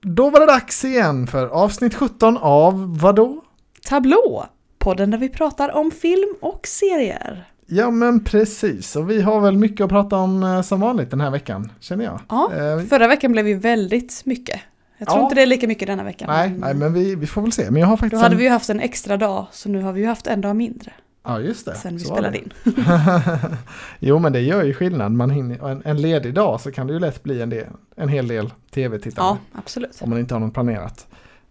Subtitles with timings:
[0.00, 3.42] Då var det dags igen för avsnitt 17 av vadå?
[3.88, 4.46] Tablå,
[4.78, 7.44] podden där vi pratar om film och serier.
[7.66, 11.20] Ja men precis, och vi har väl mycket att prata om eh, som vanligt den
[11.20, 12.20] här veckan, känner jag.
[12.28, 14.60] Ja, Eh, förra veckan blev ju väldigt mycket.
[14.98, 15.24] Jag tror Ja.
[15.24, 16.28] inte det är lika mycket denna veckan.
[16.30, 17.70] nej, nej, men vi, vi får väl se.
[17.70, 18.38] Men jag har Då faktiskt hade en...
[18.38, 20.92] vi ju haft en extra dag, så nu har vi ju haft en dag mindre
[21.24, 21.74] Ja, just det.
[21.74, 22.52] sen vi så spelade in.
[23.98, 25.12] jo, men det gör ju skillnad.
[25.12, 28.08] Man hinner, en, en ledig dag så kan det ju lätt bli en, del, en
[28.08, 29.40] hel del tv-tittande.
[29.52, 29.98] Ja, absolut.
[30.00, 31.06] Om man inte har något planerat.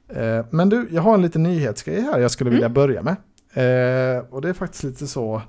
[0.09, 2.55] Eh, men du, jag har en liten nyhetsgrej här jag skulle Mm.
[2.55, 3.16] vilja börja med.
[3.53, 5.41] Eh, och det är faktiskt lite så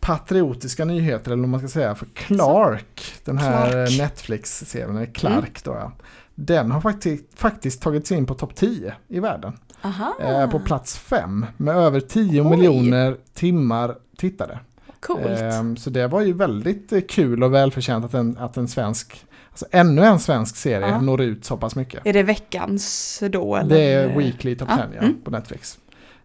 [0.00, 1.94] patriotiska nyheter, eller vad man ska säga.
[1.94, 5.92] För Clark, den här Netflix-serien, eller Clark då ja.
[6.34, 9.52] Den har faktiskt, faktiskt tagit sig in på topp 10 i världen.
[9.86, 12.50] Aha, Eh, på plats 5 med över 10 Oj.
[12.50, 14.58] miljoner timmar tittade.
[15.00, 15.26] coolt.
[15.26, 19.24] Ehm, så det var ju väldigt eh, kul och välförtjänt att en, att en svensk,
[19.50, 21.00] alltså ännu en svensk serie Ja.
[21.00, 22.06] når ut så pass mycket.
[22.06, 23.56] Är det veckans då?
[23.56, 23.76] Eller?
[23.76, 25.16] Det är Weekly Top Ja, 10 ja, mm.
[25.24, 25.78] på Netflix.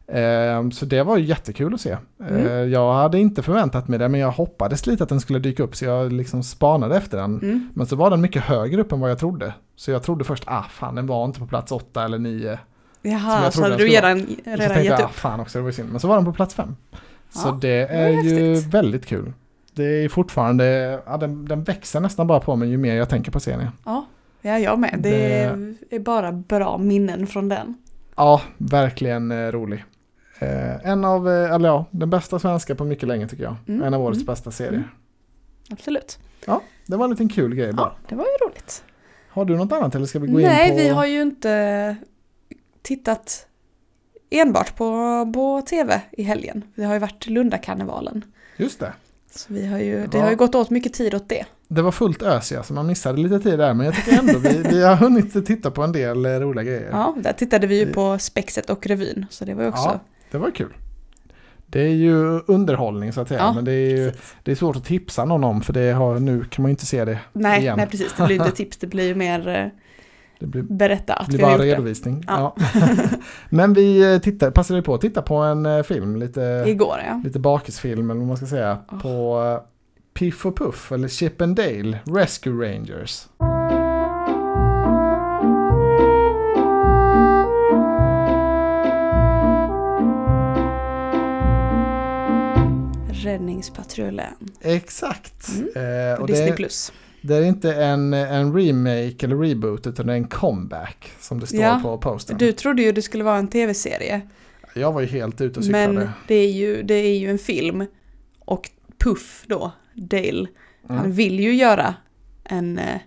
[0.08, 1.98] Ehm, så det var ju jättekul att se.
[2.30, 2.48] Mm.
[2.48, 5.64] Ehm, jag hade inte förväntat mig det men jag hoppades lite att den skulle dyka
[5.64, 7.40] upp så jag liksom spanade efter den.
[7.40, 7.70] Mm.
[7.74, 9.54] Men så var den mycket högre upp än vad jag trodde.
[9.76, 12.60] Så jag trodde först, ah fan den var inte på plats 8 eller 9.
[13.02, 15.12] Jaha, så hade du redan, så redan tänkte gett jag, ah, upp?
[15.12, 15.92] fan också det var synd.
[15.92, 16.76] Men så var den på plats 5.
[17.30, 18.74] Så Ja, det var är ju häftigt.
[18.74, 19.34] väldigt kul.
[19.74, 20.66] Det är fortfarande,
[21.06, 23.70] ja, den, den växer nästan bara på mig ju mer jag tänker på serien.
[23.86, 24.06] Ja,
[24.42, 24.96] ja, jag med.
[25.00, 25.44] Det
[25.90, 27.76] är bara bra minnen från den.
[28.16, 29.86] Ja, verkligen eh, rolig.
[30.40, 33.56] Eh, en av, eh, eller ja, den bästa svenska på mycket länge tycker jag.
[33.68, 34.74] Mm, En av årets mm, bästa serier.
[34.74, 34.88] mm.
[35.72, 36.20] Absolut.
[36.86, 37.88] Det var en liten kul grej bara.
[37.88, 38.84] Ja, det var ju roligt.
[39.30, 40.76] Har du något annat eller ska vi gå in Nej, på?
[40.76, 41.96] vi har ju inte
[42.82, 43.48] tittat
[44.30, 44.86] enbart på,
[45.34, 46.64] på tv i helgen.
[46.76, 48.24] Vi har ju varit Lundakarnevalen.
[48.58, 48.94] Just det.
[49.36, 51.46] Så vi har ju, det har ju gått åt mycket tid åt det.
[51.68, 53.74] Det var fullt ös ja, så man missade lite tid där.
[53.74, 56.90] Men jag tycker ändå vi, vi har hunnit titta på en del eh, roliga grejer.
[56.92, 59.26] Ja, där tittade vi ju Det- på Spexet och revyn.
[59.30, 59.84] Så det var ju också...
[59.90, 60.00] Ja,
[60.32, 60.74] det var kul.
[61.68, 63.40] Det är ju underhållning så att säga.
[63.40, 64.12] Ja, men det är ju
[64.44, 66.86] det är svårt att tipsa någon om för det har, nu kan man ju inte
[66.86, 67.78] se det Nej, igen.
[67.78, 68.14] nej, precis.
[68.18, 69.68] Det blir inte tips, det blir ju mer eh,
[70.42, 72.24] Det blir, berätta att blir vi har bara gjort redovisning.
[72.28, 72.56] Ja.
[72.58, 72.64] Ja.
[73.50, 76.98] men vi eh, tittar, passade på att titta på en eh, film, det lite, igår.
[77.08, 77.22] Ja.
[77.24, 78.78] lite bakisfilm eller vad man ska säga.
[78.92, 79.00] Åh.
[79.02, 79.68] På eh,
[80.14, 83.28] Piff och Puff eller Chip and Dale Rescue Rangers.
[93.10, 94.34] Räddningspatrullen.
[94.62, 95.48] Exakt.
[95.50, 96.50] Mm, Eh, och Disney+.
[96.50, 96.92] det, Plus.
[97.22, 101.48] Det är inte en, en remake eller reboot utan det är en comeback som det
[101.48, 102.38] står Ja, på postern.
[102.38, 104.22] Du trodde ju det skulle vara en tv-serie.
[104.76, 105.94] Jag var ju helt ute och cyklade.
[105.94, 107.86] Men det är, ju, det är ju en film.
[108.40, 110.48] Och Puff då, Dale,
[110.88, 111.12] han Mm.
[111.12, 111.96] vill ju göra
[112.44, 113.00] en eh,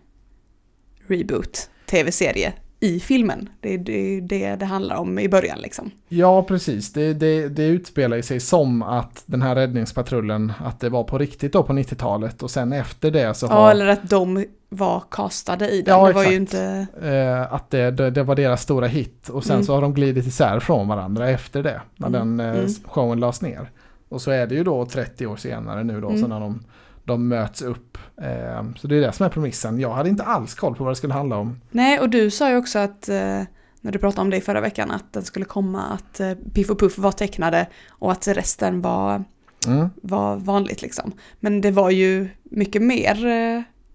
[1.06, 2.52] reboot tv-serie
[2.84, 3.48] i filmen.
[3.60, 5.90] Det är det, det det handlar om i början liksom.
[6.08, 6.92] Ja, precis.
[6.92, 11.18] Det, det, det utspelar ju sig som att den här räddningspatrullen, att det var på
[11.18, 15.02] riktigt då på 90-talet och sen efter det så Ja, har eller att de var
[15.10, 15.94] castade i den.
[15.94, 16.54] Ja, det var ju exakt.
[16.54, 16.86] inte...
[17.08, 19.64] eh, att det, det, det var deras stora hit och sen Mm.
[19.64, 22.70] så har de glidit isär från varandra efter det, när Mm, den eh, mm.
[22.84, 23.70] showen lades ner.
[24.08, 26.20] Och så är det ju då 30 år senare nu då, Mm.
[26.20, 26.64] så när de,
[27.04, 27.98] de möts upp.
[28.16, 29.80] Eh, så det är det som är premissen.
[29.80, 31.60] Jag hade inte alls koll på vad det skulle handla om.
[31.70, 33.42] Nej, och du sa ju också att eh,
[33.80, 36.70] när du pratade om det i förra veckan att den skulle komma att eh, Piff
[36.70, 39.24] och Puff var tecknade och att resten var,
[39.66, 39.88] Mm.
[40.02, 41.12] var vanligt liksom.
[41.40, 43.14] Men det var ju mycket mer,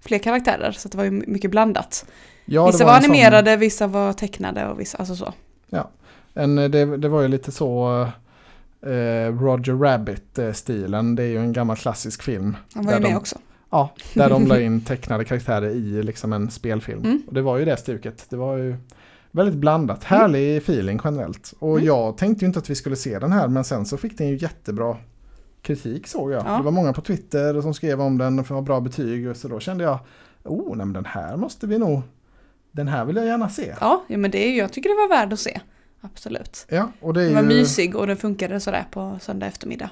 [0.01, 2.05] fler karaktärer så det var ju mycket blandat.
[2.45, 5.33] Ja, vissa var, sån- animerade, vissa var tecknade och vissa, alltså så.
[6.33, 8.07] En, det, det var ju lite så
[9.31, 11.15] Roger Rabbit-stilen.
[11.15, 12.57] Det är ju en gammal klassisk film.
[12.73, 13.37] Han var ju med de- också.
[13.69, 16.99] Ja, där de la in tecknade karaktärer i liksom en spelfilm.
[17.03, 17.21] Mm.
[17.27, 18.25] Och det var ju det stuket.
[18.29, 18.75] Det var ju
[19.31, 20.03] väldigt blandat.
[20.03, 21.53] Härlig feeling generellt.
[21.59, 21.85] Och Mm.
[21.85, 24.27] jag tänkte ju inte att vi skulle se den här men sen så fick den
[24.27, 24.97] ju jättebra
[25.61, 26.43] kritik såg jag.
[26.47, 26.57] Ja.
[26.57, 29.27] Det var många på Twitter som skrev om den och fick bra betyg.
[29.29, 29.99] Och så då kände jag,
[30.43, 32.01] oh, nej, den här måste vi nog,
[32.71, 33.75] den här vill jag gärna se.
[33.81, 35.59] Ja, men det jag tycker det var värd att se.
[36.01, 36.65] Absolut.
[36.69, 37.47] Ja, och det är Den var ju...
[37.47, 39.89] mysig och den funkade sådär på söndag eftermiddag.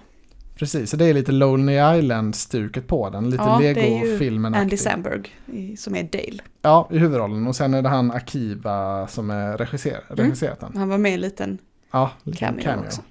[0.55, 3.29] Precis, så det är lite Lonely Island-stuket på den.
[3.29, 5.29] Lite Ja, Lego-filmen Andy Samberg
[5.77, 6.41] som är Dale.
[6.61, 7.47] Ja, i huvudrollen.
[7.47, 10.25] Och sen är det han Akiva som är regisser Mm.
[10.25, 10.71] regisserat den.
[10.77, 11.57] Han var med i en liten
[11.91, 13.01] Ja, lite cameo, också.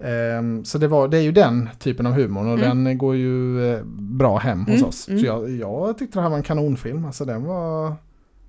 [0.00, 2.84] Ehm, så det, var, det är ju den typen av humor och Mm.
[2.84, 5.08] den går ju eh, bra hem hos Mm, oss.
[5.08, 5.20] mm.
[5.20, 7.04] Så jag, jag tyckte det här var en kanonfilm.
[7.04, 7.94] Alltså den var...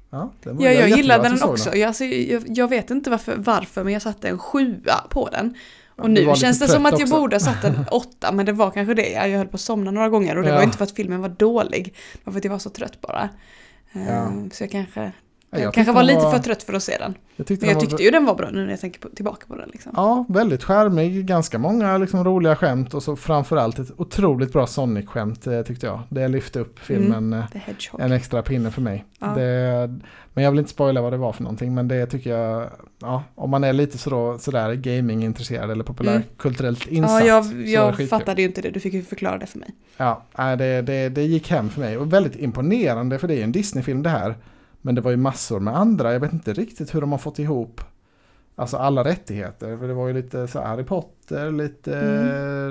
[0.09, 1.75] Ja, den var Ja, jag gillade den också.
[1.75, 5.53] Jag, alltså, jag, jag vet inte varför, varför, men jag satte en sjua på den.
[5.95, 7.15] Och nu känns det som att jag också.
[7.15, 9.09] borde ha satt en åtta, men det var kanske det.
[9.09, 10.55] Jag höll på att somna några gånger och det Ja.
[10.55, 11.93] var inte för att filmen var dålig.
[12.13, 13.29] Det var för att jag var så trött bara.
[13.91, 14.31] Ja.
[14.51, 15.11] Så jag kanske
[15.49, 17.15] Jag, jag kanske var lite var- för trött för att se den.
[17.35, 19.09] Jag tyckte Men jag var tyckte ju den var bra nu när jag tänker på,
[19.09, 19.69] tillbaka på den.
[19.73, 19.91] Liksom.
[19.95, 25.47] Ja, väldigt skärmig, ganska många liksom, roliga skämt och så framförallt ett otroligt bra Sonic-skämt
[25.47, 26.01] eh, tyckte jag.
[26.09, 28.01] Det lyfte upp filmen eh, The Hedgehog.
[28.01, 29.05] en extra pinne för mig.
[29.19, 29.27] Ja.
[29.27, 29.99] Det,
[30.33, 33.23] men jag vill inte spoila vad det var för någonting, men det tycker jag, ja,
[33.35, 37.25] om man är lite så, sådär gaming-intresserad eller populärkulturellt insatt.
[37.25, 38.69] ja, jag, jag fattade ju inte det.
[38.69, 39.69] Du fick ju förklara det för mig.
[39.97, 40.23] Ja,
[40.55, 43.51] det, det, det gick hem för mig och väldigt imponerande för det är ju en
[43.51, 44.35] Disney-film det här.
[44.81, 47.39] Men det var ju massor med andra, jag vet inte riktigt hur de har fått
[47.39, 47.81] ihop
[48.59, 51.91] Alltså alla rättigheter, för det var ju lite så Harry Potter, lite,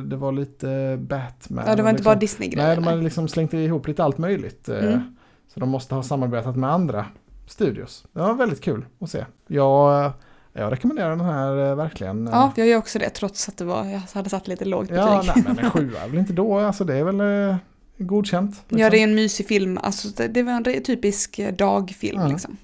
[0.01, 1.59] det var lite Batman.
[1.59, 1.71] Mm.
[1.71, 2.11] Ja, det var inte liksom.
[2.11, 2.67] bara Disney-grejer.
[2.67, 4.69] Nej, de hade liksom slängt ihop lite allt möjligt.
[4.69, 5.17] eh, Mm.
[5.49, 7.07] Så de måste ha samarbetat med andra
[7.47, 8.05] studios.
[8.13, 9.25] Det var väldigt kul att se.
[9.47, 10.11] Jag,
[10.53, 12.29] jag rekommenderar den här eh, verkligen.
[12.33, 14.99] Ja, jag gör också det trots att det var, jag hade satt lite lågt betyg.
[14.99, 17.21] ja nej, men en sjua är väl inte då, alltså det är väl
[17.51, 17.57] eh,
[17.99, 18.51] godkänt.
[18.51, 18.79] liksom.
[18.79, 19.79] Ja, det är en mysig film.
[19.83, 22.33] Alltså, det, det var en typisk eh, dagfilm Mm.
[22.33, 22.57] liksom.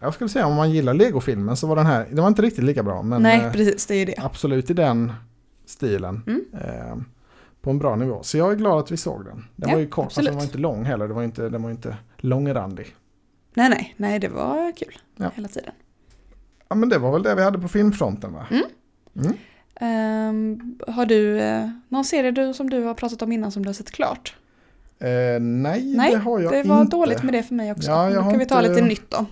[0.00, 2.64] Jag skulle säga om man gillar Lego-filmen så var den här, den var inte riktigt
[2.64, 3.02] lika bra.
[3.02, 4.14] Men Nej, eh, precis, det är det.
[4.18, 5.12] absolut i den
[5.66, 6.22] stilen.
[6.26, 6.44] Mm.
[6.52, 6.96] Eh,
[7.60, 8.22] på en bra nivå.
[8.22, 9.44] Så jag är glad att vi såg den.
[9.56, 11.08] Den Ja, var ju kort, alltså, den var inte lång heller.
[11.08, 12.86] Det var inte, den var inte långrandig.
[13.54, 15.30] Nej, nej, nej, det var kul Ja.
[15.34, 15.72] hela tiden.
[16.68, 18.46] Ja men det var väl det vi hade på filmfronten va?
[18.50, 18.62] Mm.
[19.16, 19.36] Mm.
[19.80, 23.68] Ehm, har du eh, någon serie du, som du har pratat om innan som du
[23.68, 24.36] har sett klart?
[25.00, 26.96] Eh, nej, Nej, det har jag det var inte.
[26.96, 27.90] dåligt med det för mig också.
[27.90, 29.24] Ja, jag Då kan vi ta inte- lite nytt då.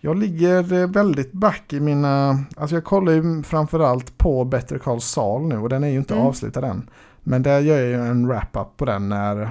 [0.00, 2.38] Jag ligger eh, väldigt back i mina...
[2.56, 6.14] Alltså jag kollar ju framförallt på Better Call Saul nu och den är ju inte
[6.14, 6.26] Mm.
[6.26, 6.90] avslutad än.
[7.22, 9.50] Men där gör jag ju en wrap-up på den när,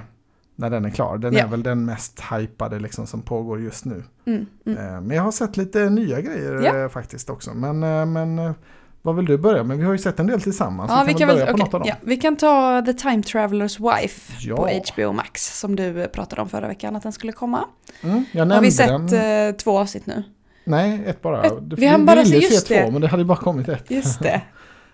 [0.56, 1.18] när den är klar.
[1.18, 1.40] Den Ja.
[1.44, 4.04] är väl den mest hypade liksom som pågår just nu.
[4.26, 4.78] Mm, mm.
[4.78, 7.54] Eh, Men jag har sett lite nya grejer eh, faktiskt också.
[7.54, 8.54] Men, eh, men
[9.02, 9.78] vad vill du börja med?
[9.78, 10.92] Vi har ju sett en del tillsammans.
[10.92, 13.98] Ja, vi kan, väl, börja på okej, något ja, vi kan ta The Time Traveler's
[14.02, 14.56] Wife Ja.
[14.56, 17.66] på HBO Max som du pratade om förra veckan att den skulle komma.
[18.04, 19.48] Mm, jag Har vi sett den.
[19.50, 20.24] eh, två avsnitt nu?
[20.64, 21.44] Nej, ett bara.
[21.44, 22.92] Ett- vi hann vi bara se- just två, det.
[22.92, 23.92] men det hade bara kommit ett.
[23.92, 24.42] Just det.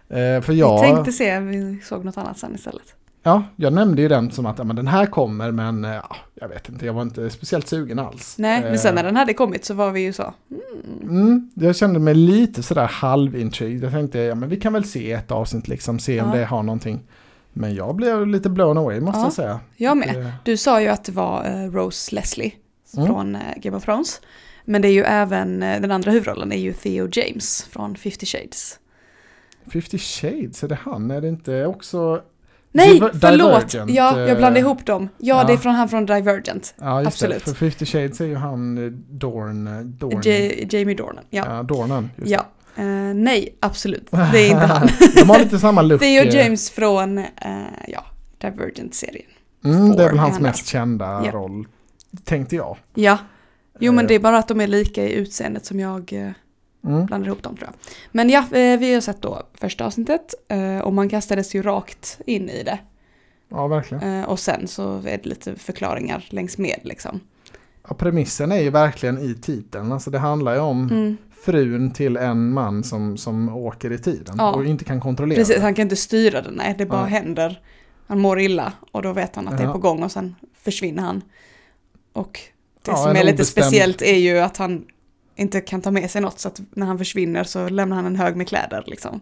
[0.10, 2.84] Eh, för Vi jag, tänkte se, vi såg något annat sen istället.
[3.28, 6.16] Ja, jag nämnde ju den som att ja, men den här kommer, men eh, ja,
[6.34, 8.36] jag vet inte, jag var inte speciellt sugen alls.
[8.38, 10.34] Nej, men sen Eh, när den hade kommit så var vi ju så.
[10.52, 10.62] Mm,
[11.02, 13.84] Mm, jag kände mig lite sådär halvintrigued.
[13.84, 16.36] Jag tänkte, ja men vi kan väl se ett avsnitt liksom, se om Ja.
[16.36, 17.00] det har någonting.
[17.54, 19.24] Men jag blev lite blown away måste Ja.
[19.26, 19.60] jag säga.
[19.76, 20.16] jag med.
[20.26, 22.52] Eh, Du sa ju att det var eh, Rose Leslie
[22.98, 23.08] Mm.
[23.08, 24.22] från eh, Game of Thrones.
[24.66, 28.26] Men det är ju även, eh, den andra huvudrollen är ju Theo James från 50
[28.26, 28.80] Shades.
[29.74, 31.12] 50 shades, är det han?
[31.12, 32.22] Är det inte också...
[32.72, 33.70] Nej, Diver- förlåt!
[33.72, 35.10] Divergent, Ja, jag blandade eh, ihop dem.
[35.18, 35.44] Ja, ja.
[35.48, 36.74] det är från han från Divergent.
[36.78, 37.46] Ja, just Absolut.
[37.46, 37.52] det.
[37.52, 39.68] För 50 shades är ju han eh, Dorn...
[39.68, 41.24] eh, Dorn J- Jamie Dornan.
[41.30, 41.44] Ja.
[41.56, 42.10] ja, Dornan.
[42.16, 42.46] Just ja.
[42.76, 42.86] Eh,
[43.16, 44.08] nej, absolut.
[44.12, 44.88] Det är inte han.
[45.16, 46.00] De har lite samma look.
[46.02, 47.26] Theo eh, James från, eh,
[47.88, 48.06] ja,
[48.42, 49.26] Divergent-serien.
[49.66, 51.32] Mm, det är väl hans är han mest kända Ja.
[51.32, 51.68] roll.
[52.24, 52.78] Tänkte jag.
[52.94, 53.18] Ja.
[53.80, 56.34] Jo, men det är bara att de är lika i utseendet som jag
[56.86, 57.06] Mm.
[57.06, 57.94] blandar ihop dem tror jag.
[58.12, 62.20] Men ja, eh, vi har sett då första avsnittet eh, och man kastades ju rakt
[62.26, 62.80] in i det.
[63.50, 64.20] Ja, verkligen.
[64.20, 67.20] Eh, Och sen så är det lite förklaringar längs med liksom.
[67.90, 69.92] Ja, premissen är ju verkligen i titeln.
[69.92, 71.18] Alltså det handlar ju om Mm.
[71.44, 74.54] frun till en man som, som åker i tiden Ja.
[74.54, 75.62] och inte kan kontrollera Precis, det.
[75.62, 77.12] han kan inte styra det, nej, det bara Nej.
[77.12, 77.62] händer.
[78.08, 79.74] Han mår illa och då vet han att det är Ja.
[79.74, 81.22] på gång och sen försvinner han.
[82.14, 82.40] Och
[82.84, 84.86] det Ja, som är lite obestämd- speciellt är ju att han
[85.38, 88.16] inte kan ta med sig något så att när han försvinner så lämnar han en
[88.16, 89.22] hög med kläder liksom.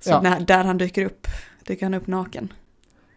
[0.00, 0.20] Så Ja.
[0.20, 1.26] när, där han dyker upp,
[1.66, 2.52] dyker han upp naken.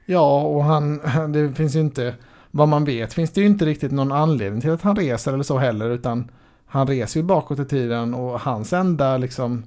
[0.06, 1.02] Ja, och han,
[1.34, 2.16] det finns ju inte,
[2.52, 5.44] vad man vet finns det ju inte riktigt någon anledning till att han reser eller
[5.44, 6.32] så heller, utan
[6.66, 9.64] han reser ju bakåt i tiden och hans enda liksom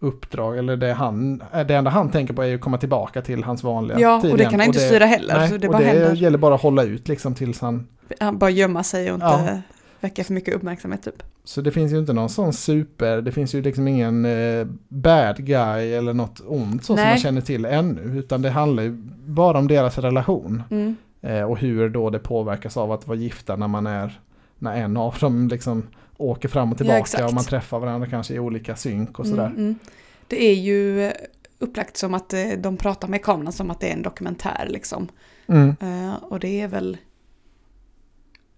[0.00, 3.44] uppdrag, eller det, han, det enda han tänker på är ju att komma tillbaka till
[3.44, 5.66] hans vanliga Ja, tid och det kan han inte det- styra heller, Nej, så det
[5.68, 6.14] och bara det händer.
[6.14, 7.86] gäller bara att hålla ut liksom tills han...
[8.20, 9.60] Han bara gömma sig och inte Ja.
[10.00, 11.22] väcka för mycket uppmärksamhet typ.
[11.44, 15.36] Så det finns ju inte någon sån super, det finns ju liksom ingen eh, bad
[15.46, 18.90] guy eller något ont så som man känner till ännu, utan det handlar ju
[19.26, 20.62] bara om deras relation.
[20.70, 20.96] Mm.
[21.20, 24.20] Eh, och hur då det påverkas av att vara gifta när man är,
[24.58, 25.82] när en av dem liksom
[26.16, 27.24] åker fram och Ja, tillbaka exakt.
[27.24, 29.46] och man träffar varandra kanske i olika synk och sådär.
[29.46, 29.78] Mm, mm.
[30.28, 31.12] Det är ju
[31.58, 35.08] upplagt som att eh, de pratar med kameran som att det är en dokumentär liksom.
[35.46, 35.76] Mm.
[35.80, 36.96] Eh, och det är väl,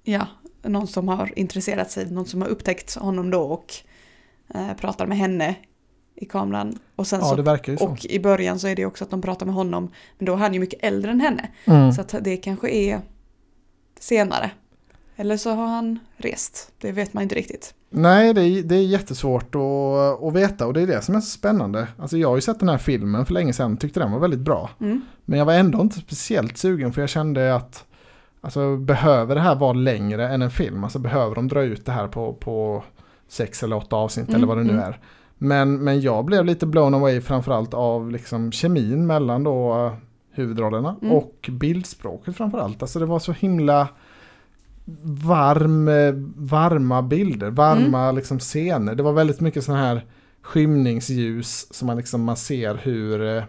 [0.02, 0.26] ja,
[0.68, 3.74] någon som har intresserat sig, någon som har upptäckt honom då och
[4.54, 5.54] eh, pratar med henne
[6.14, 6.78] i kameran.
[6.96, 7.84] Och sen Ja, så, ju så.
[7.84, 10.36] och i början så är det också att de pratar med honom, men då är
[10.36, 11.48] han ju mycket äldre än henne.
[11.64, 11.92] Mm.
[11.92, 13.00] Så att det kanske är
[14.00, 14.50] senare.
[15.16, 17.74] Eller så har han rest, det vet man inte riktigt.
[17.90, 21.20] Nej, det är, det är jättesvårt att, att veta och det är det som är
[21.20, 21.88] så spännande.
[21.98, 24.40] Alltså jag har ju sett den här filmen för länge sedan, tyckte den var väldigt
[24.40, 24.70] bra.
[24.80, 25.02] Mm.
[25.24, 27.84] Men jag var ändå inte speciellt sugen för jag kände att
[28.46, 30.84] Alltså behöver det här vara längre än en film?
[30.84, 32.84] Alltså behöver de dra ut det här på, på
[33.28, 34.84] sex eller åtta avsnitt Mm, eller vad det nu mm.
[34.84, 34.98] är.
[35.38, 39.92] Men, men jag blev lite blown away framförallt av liksom kemin mellan då eh,
[40.30, 41.14] huvudrollerna Mm.
[41.14, 42.82] och bildspråket framförallt.
[42.82, 43.88] Alltså det var så himla
[45.02, 48.16] varm, eh, varma bilder, varma Mm.
[48.16, 48.94] liksom scener.
[48.94, 50.04] Det var väldigt mycket sådana här
[50.42, 53.42] skymningsljus som man liksom man ser hur, eh,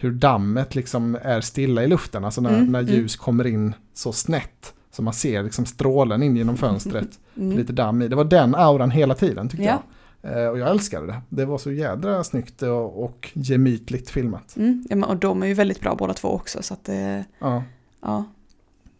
[0.00, 2.24] hur dammet liksom är stilla i luften.
[2.24, 2.94] Alltså när, Mm, när mm.
[2.94, 4.74] ljus kommer in så snett.
[4.92, 7.08] Så man ser liksom strålen in genom fönstret.
[7.36, 7.56] Mm.
[7.58, 8.08] Lite damm i.
[8.08, 9.82] Det var den auran hela tiden tyckte Ja.
[10.22, 10.42] jag.
[10.42, 11.20] Eh, och jag älskade det.
[11.28, 14.56] Det var så jädra snyggt och, och gemytligt filmat.
[14.56, 14.84] Mm.
[14.90, 17.62] Ja, och de är ju väldigt bra båda två också så att det, Ja.
[18.02, 18.24] ja.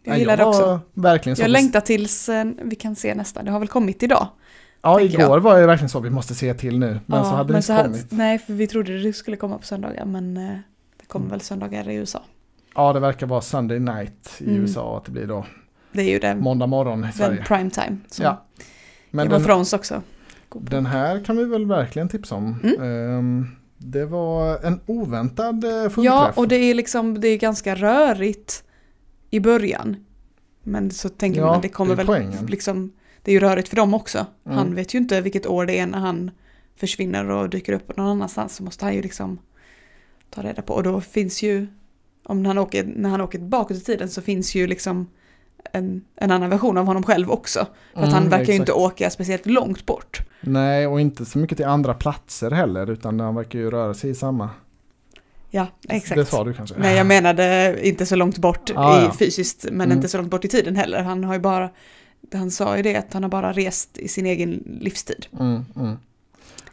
[0.03, 0.79] Jag gillar det också.
[0.93, 1.37] Verkligen.
[1.39, 3.43] Jag längtar tills eh, vi kan se nästa.
[3.43, 4.27] Det har väl kommit idag.
[4.81, 5.39] Ja, igår jag.
[5.39, 5.99] var det verkligen så.
[5.99, 6.99] Vi måste se till nu.
[7.05, 8.07] Men ja, så hade det inte hade- kommit.
[8.11, 10.55] Nej, för vi trodde det skulle komma på söndagar men eh,
[11.11, 11.31] kommer Mm.
[11.31, 12.21] väl söndagar i USA.
[12.75, 14.61] Ja, det verkar vara Sunday night i Mm.
[14.61, 14.97] USA.
[14.97, 15.45] Att det blir då
[15.91, 17.43] Det är ju den, måndag morgon i den Sverige.
[17.45, 17.97] prime time.
[18.07, 18.45] Som Ja.
[19.11, 20.01] Men Game of den, Thrones också.
[20.49, 22.55] den här kan vi väl verkligen tipsa om.
[22.63, 22.81] Mm.
[22.81, 26.05] Ehm, det var en oväntad eh, fullträff.
[26.05, 28.63] Ja, och det är liksom, det är ganska rörigt
[29.29, 29.95] i början.
[30.63, 32.91] Men så tänker Ja, man, det kommer det väl liksom,
[33.21, 34.25] det är ju rörigt för dem också.
[34.45, 34.57] Mm.
[34.57, 36.31] Han vet ju inte vilket år det är när han
[36.75, 38.55] försvinner och dyker upp någon annanstans.
[38.55, 39.39] Så måste han ju liksom
[40.31, 40.73] ta reda på.
[40.73, 41.67] Och då finns ju,
[42.23, 45.07] om han åker, när han åker bakåt i tiden så finns ju liksom
[45.73, 47.67] en, en annan version av honom själv också.
[47.93, 48.77] För att han Mm, verkar ju inte exakt.
[48.93, 50.19] åka speciellt långt bort.
[50.41, 52.89] Nej, och inte så mycket till andra platser heller.
[52.89, 54.49] Utan han verkar ju röra sig i samma.
[55.49, 56.15] Ja, exakt.
[56.15, 56.75] Det sa du kanske?
[56.79, 59.13] Nej, jag menade inte så långt bort Ah, i, ja.
[59.19, 59.97] fysiskt, men Mm.
[59.97, 61.03] inte så långt bort i tiden heller.
[61.03, 61.69] Han har ju bara,
[62.33, 65.25] han sa ju det att han har bara rest i sin egen livstid.
[65.39, 65.97] Mm, mm.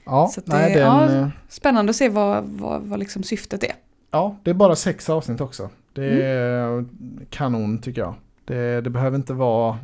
[0.08, 1.10] Ja, Så det- nej, den, ja.
[1.14, 3.72] eh, Spännande att se vad, vad, vad liksom syftet är.
[4.10, 5.70] ja, det är bara sex avsnitt också.
[5.92, 6.22] Det Mm.
[6.80, 6.86] är
[7.30, 8.14] kanon tycker jag.
[8.44, 9.78] Det, det behöver inte vara...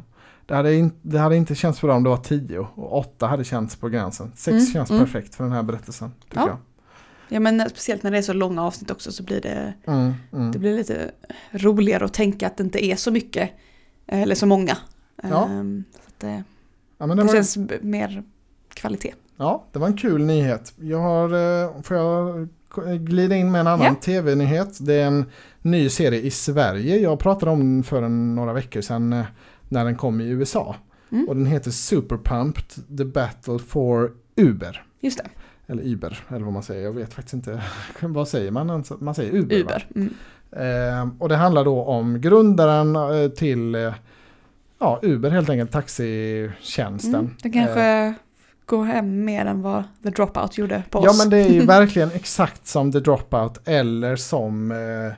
[0.47, 3.45] Det hade, in, det hade inte känts bra om det var tio och åtta hade
[3.45, 4.33] känts på gränsen.
[4.37, 5.03] Sex Mm, känns mm.
[5.05, 6.13] perfekt för den här berättelsen.
[6.25, 6.49] Tycker Ja.
[6.49, 6.57] jag.
[7.29, 10.53] Ja men speciellt när det är så långa avsnitt också så blir det, Mm, mm.
[10.53, 11.11] det blir lite
[11.51, 13.51] roligare att tänka att det inte är så mycket,
[14.07, 14.77] eh, eller så många.
[15.23, 15.45] Ja.
[15.49, 16.45] Ehm, Så det,
[16.99, 18.23] Ja, det det, var, känns mer
[18.75, 19.15] kvalitet.
[19.37, 20.73] Ja, det var en kul nyhet.
[20.77, 21.25] Jag har,
[21.65, 22.49] eh, får jag
[23.01, 23.95] glida in med en annan Ja.
[24.01, 24.87] tv-nyhet.
[24.87, 25.25] Det är en
[25.63, 26.99] ny serie i Sverige.
[26.99, 29.25] Jag pratade om den för en, några veckor sedan eh,
[29.69, 30.77] när den kom i USA.
[31.13, 31.29] Mm.
[31.29, 34.85] Och den heter Superpumped The Battle for Uber.
[35.01, 35.29] Just det,
[35.73, 36.85] Eller Uber, eller vad man säger.
[36.85, 37.63] Jag vet faktiskt inte.
[38.01, 38.85] vad säger man?
[39.01, 39.57] Man säger Uber.
[39.57, 39.87] Uber.
[39.95, 40.15] Mm.
[40.53, 43.95] Eh, och det handlar då om grundaren eh, till eh,
[44.79, 47.15] ja, Uber helt enkelt, taxitjänsten.
[47.15, 47.35] Mm.
[47.43, 48.15] Det kanske
[48.67, 51.19] går hem mer än vad The Dropout gjorde på Ja oss.
[51.19, 55.13] men det är ju verkligen exakt som The Dropout eller som, eh,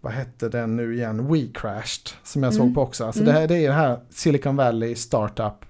[0.00, 2.66] vad hette den nu igen, We Crashed som jag Mm.
[2.66, 3.04] såg på också.
[3.06, 3.34] Alltså Mm.
[3.34, 5.64] det, här, det är det här Silicon Valley startup,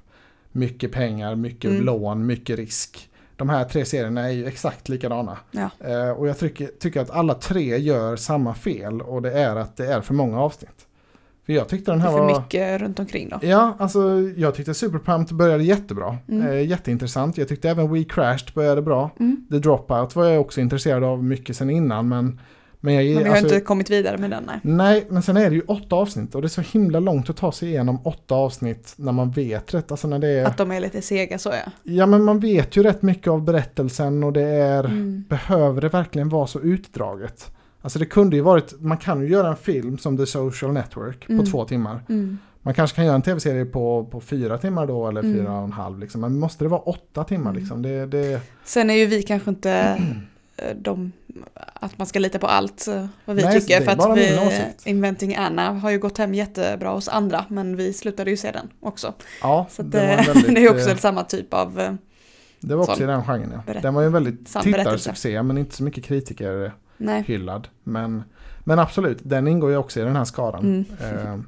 [0.52, 1.84] mycket pengar, mycket Mm.
[1.84, 3.08] lån, mycket risk.
[3.36, 5.38] De här tre serierna är ju exakt likadana.
[5.50, 5.70] Ja.
[5.80, 9.76] Eh, och jag tycker, tycker att alla tre gör samma fel och det är att
[9.76, 10.86] det är för många avsnitt.
[11.46, 12.40] För jag tyckte den här var...
[12.40, 13.38] mycket runt omkring då.
[13.42, 16.18] Ja, alltså jag tyckte Superpumped började jättebra.
[16.28, 16.46] Mm.
[16.46, 17.38] Eh, jätteintressant.
[17.38, 19.10] Jag tyckte även We Crashed började bra.
[19.20, 19.46] Mm.
[19.50, 22.40] The Dropout var jag också intresserad av mycket sen innan men...
[22.84, 24.60] Men, jag, Men vi har alltså, inte kommit vidare med den nej.
[24.62, 27.36] Nej, men sen är det ju åtta avsnitt och det är så himla långt att
[27.36, 29.90] ta sig igenom åtta avsnitt när man vet rätt.
[29.90, 30.44] Alltså när det är...
[30.44, 31.72] Att de är lite sega så ja.
[31.82, 34.84] Ja, men man vet ju rätt mycket av berättelsen och det är...
[34.84, 35.24] Mm.
[35.28, 37.50] Behöver det verkligen vara så utdraget?
[37.82, 38.80] Alltså det kunde ju varit...
[38.80, 41.44] Man kan ju göra en film som The Social Network Mm.
[41.44, 42.00] på två timmar.
[42.08, 42.38] Mm.
[42.62, 45.34] Man kanske kan göra en tv-serie på, på fyra timmar då eller Mm.
[45.34, 46.20] fyra och en halv liksom.
[46.20, 47.60] Men måste det vara åtta timmar Mm.
[47.62, 47.82] liksom?
[47.82, 49.72] Det, det, Sen är ju vi kanske inte
[50.56, 51.12] eh, de,
[51.74, 53.80] att man ska lita på allt eh, vad vi Nej, tycker.
[53.80, 54.90] För att vi.
[54.90, 58.68] Inventing Anna har ju gått hem jättebra hos andra men vi slutade ju se den
[58.80, 59.14] också.
[59.42, 61.80] ja, Så det, väldigt, det är också eh, samma typ av...
[61.80, 61.92] eh,
[62.60, 63.74] det var också i den genren ja.
[63.82, 67.22] Den var ju en väldigt tittarsuccé men inte så mycket kritiker Nej.
[67.22, 67.68] hyllad.
[67.84, 68.22] Men,
[68.64, 70.84] men absolut, den ingår ju också i den här skaran.
[71.00, 71.16] Mm.
[71.26, 71.38] Eh,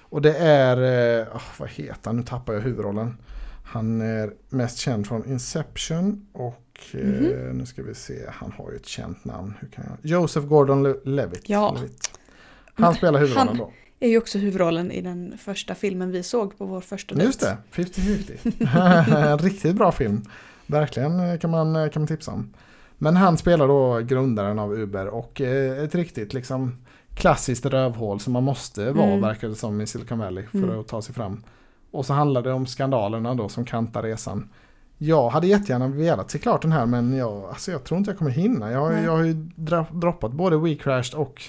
[0.00, 0.76] och det är,
[1.20, 3.16] eh, åh, vad heter han, nu tappar jag huvudrollen.
[3.64, 7.58] Han är mest känd från Inception och eh, Mhm.
[7.58, 9.54] nu ska vi se, han har ju ett känt namn.
[9.60, 10.10] Hur kan jag?
[10.10, 11.42] Joseph Gordon-Levitt.
[11.48, 11.74] Ja.
[11.74, 12.10] Levitt.
[12.74, 13.72] Han spelar huvudrollen Han- då.
[14.00, 17.26] Är ju också huvudrollen i den första filmen vi såg på vår första dejt.
[17.26, 19.26] Just det, 50-50.
[19.32, 20.22] En riktigt bra film.
[20.66, 22.54] Verkligen eh, kan man, kan man tipsa om.
[23.04, 26.76] Men han spelar då grundaren av Uber och eh, ett riktigt liksom
[27.14, 29.20] klassiskt rövhål som man måste vara Mm.
[29.20, 30.80] verkar det som i Silicon Valley för Mm.
[30.80, 31.42] att ta sig fram.
[31.90, 34.48] Och så handlar det om skandalerna då som kantar resan.
[34.98, 38.18] Jag hade jättegärna velat se klart den här men jag, alltså jag tror inte jag
[38.18, 38.70] kommer hinna.
[38.72, 39.04] Jag, Nej.
[39.04, 39.32] jag har ju
[39.90, 41.42] droppat både We Crashed och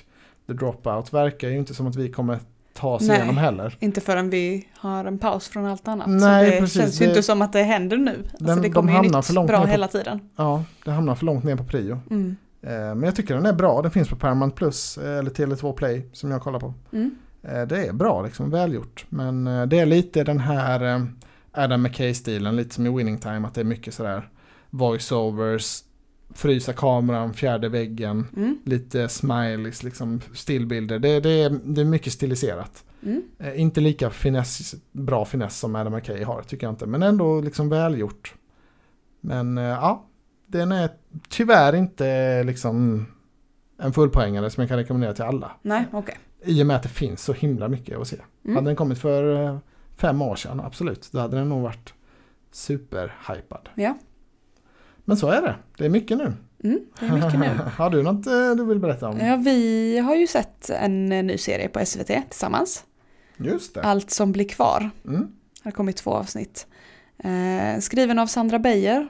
[0.48, 1.14] The Dropout.
[1.14, 2.40] Verkar ju inte som att vi kommer
[2.76, 3.18] ta sig Nej.
[3.18, 3.78] igenom heller.
[3.80, 6.08] Inte förrän vi har en paus från allt annat.
[6.08, 8.12] Nej, så det precis, känns ju det- inte som att det händer nu.
[8.32, 10.20] Alltså Den- det de kommer ju hamnar nytt för långt bra på- hela tiden.
[10.36, 12.00] Ja, det hamnar för långt ner på prio.
[12.12, 12.36] Mm.
[12.62, 15.74] Eh, Men jag tycker den är bra, den finns på Paramount Plus eh, eller Tele2
[15.74, 16.74] Play som jag kollar på.
[16.94, 17.16] Mm.
[17.44, 19.06] Eh, Det är bra, liksom välgjort.
[19.10, 21.04] Men eh, det är lite den här eh,
[21.52, 24.30] Adam McKay-stilen, lite som i Winning Time, att det är mycket sådär
[24.70, 25.80] voiceovers,
[26.36, 28.58] frysa kameran, fjärde väggen, Mm.
[28.66, 31.00] lite smileys, liksom stillbilder.
[31.00, 32.84] Det, det, är, det är mycket stiliserat.
[33.04, 33.22] Mm.
[33.40, 36.86] Eh, inte lika finess, bra finess som Adam McKay har, tycker jag inte.
[36.86, 38.34] Men ändå liksom välgjort.
[39.22, 40.06] Men eh, ja,
[40.48, 40.90] den är
[41.30, 43.06] tyvärr inte liksom
[43.78, 45.52] en fullpoängare som jag kan rekommendera till alla.
[45.62, 46.18] Nej, okej.
[46.44, 48.18] I och med att det finns så himla mycket att se.
[48.46, 48.56] Mm.
[48.56, 49.58] Hade den kommit för eh,
[49.98, 51.94] fem år sedan, absolut, då hade den nog varit
[52.52, 53.70] superhypad.
[53.76, 53.98] Ja.
[55.06, 56.34] Men så är det, det är mycket nu.
[56.64, 57.48] Mm, det är mycket nu.
[57.78, 59.20] har du något eh, du vill berätta om?
[59.20, 62.84] Ja, vi har ju sett en eh, ny serie på SVT tillsammans.
[63.38, 63.82] Just det.
[63.82, 64.90] Allt som blir kvar.
[65.08, 65.22] Mm.
[65.22, 66.68] Det har kommit två avsnitt.
[67.18, 69.08] Eh, skriven av Sandra Beijer.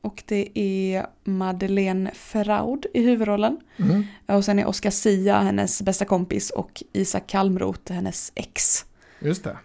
[0.00, 3.60] Och det är Madeleine Ferraud i huvudrollen.
[3.76, 4.04] Mm.
[4.26, 8.84] Och sen är Oscar Sia hennes bästa kompis och Isak Kalmroth hennes ex.
[9.20, 9.56] Just det.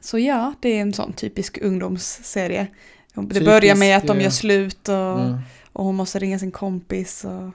[0.00, 2.66] Så ja, det är en sån typisk ungdomsserie.
[3.14, 5.38] Det börjar med att de eh, gör slut och, Mm.
[5.72, 7.24] och hon måste ringa sin kompis.
[7.24, 7.50] Och,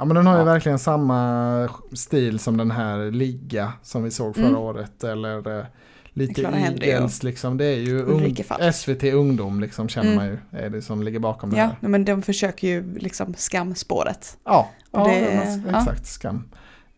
[0.00, 0.44] Ja men den har ju Ja.
[0.44, 4.60] verkligen samma stil som den här Ligga som vi såg förra Mm.
[4.60, 5.04] året.
[5.04, 5.64] Eller eh,
[6.12, 7.56] lite Eagles liksom.
[7.56, 8.74] Det är ju Falk.
[8.74, 10.16] SVT Ungdom liksom känner Mm.
[10.16, 10.38] man ju.
[10.64, 11.88] Är det som ligger bakom det ja, här.
[11.88, 14.36] men de försöker ju liksom skamspåret.
[14.44, 15.78] Ja, Och ja det- men, ja.
[15.80, 16.06] exakt.
[16.06, 16.44] Skam.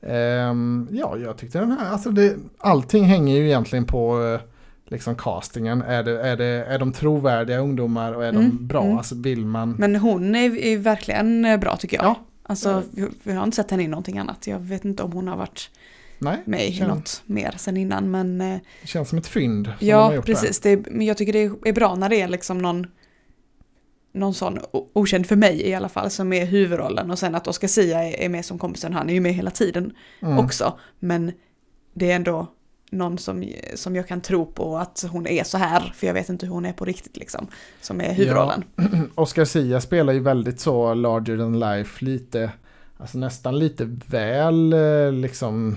[0.07, 4.40] Ehm, ja, jag tyckte den här, alltså det, allting hänger ju egentligen på eh,
[4.90, 5.82] liksom castingen.
[5.82, 8.85] Är, det, är, det, är de trovärdiga ungdomar och är Mm, de bra?
[8.85, 8.97] mm.
[8.99, 9.76] Alltså vill man...
[9.78, 12.06] Men hon är, är verkligen eh, bra tycker jag.
[12.06, 12.14] Ja.
[12.42, 12.82] Alltså,
[13.23, 14.47] vi, har inte sett henne i någonting annat.
[14.47, 15.70] Jag vet inte om hon har varit
[16.18, 18.11] Nej, med i känns, något mer sen innan.
[18.11, 19.73] Men eh, känns som ett fynd.
[19.80, 20.61] Ja, precis.
[20.61, 22.87] Det men jag tycker det är bra när det är liksom någon,
[24.12, 24.59] någon sån
[24.92, 27.11] okänd för mig i alla fall som är huvudrollen.
[27.11, 28.92] Och sen att Oscar Sia är med som kompisen.
[28.92, 30.38] Han är ju med hela tiden Mm.
[30.38, 30.78] också.
[30.99, 31.32] Men
[31.95, 32.47] det är ändå
[32.90, 35.92] någon som, som jag kan tro på att hon är så här.
[35.96, 37.46] För jag vet inte hur hon är på riktigt liksom.
[37.80, 38.64] Som är huvudrollen.
[39.14, 42.50] Oscar Sia spelar ju väldigt så larger than life, lite,
[42.98, 45.76] alltså nästan lite väl eh, liksom,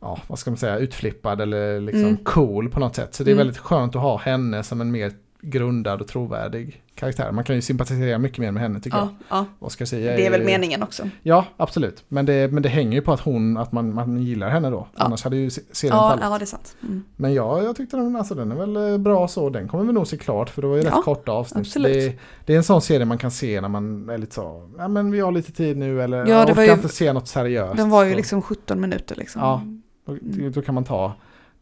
[0.00, 2.16] ja vad ska man säga, utflippad eller liksom Mm.
[2.24, 3.14] cool på något sätt.
[3.14, 3.46] Så det är Mm.
[3.46, 7.32] väldigt skönt att ha henne som en mer grundad och trovärdig karaktär.
[7.32, 9.66] Man kan ju sympatisera mycket mer med henne tycker Ja, ja, jag.
[9.66, 11.08] Oscar Sia det är väl meningen också.
[11.22, 12.04] Ja, absolut.
[12.08, 14.88] Men det, men det hänger ju på att hon, att man, man gillar henne då.
[14.96, 15.04] Ja.
[15.04, 16.24] Annars hade ju se- serien Ja, fallit.
[16.24, 16.76] ja, det är sant.
[16.82, 17.04] Mm.
[17.16, 19.50] Men ja, jag tyckte den, alltså, den är väl eh, bra så.
[19.50, 21.74] Den kommer vi nog se klart för det var ju rätt korta avsnitt.
[21.74, 24.88] Det, det är en sån serie man kan se när man är lite så, ja
[24.88, 27.12] men vi har lite tid nu eller Ja, jag det orkar var ju- inte se
[27.12, 27.76] något seriöst.
[27.76, 29.40] Den var ju Så liksom 17 minuter liksom.
[29.42, 29.62] Ja.
[30.06, 31.12] då, då kan man ta,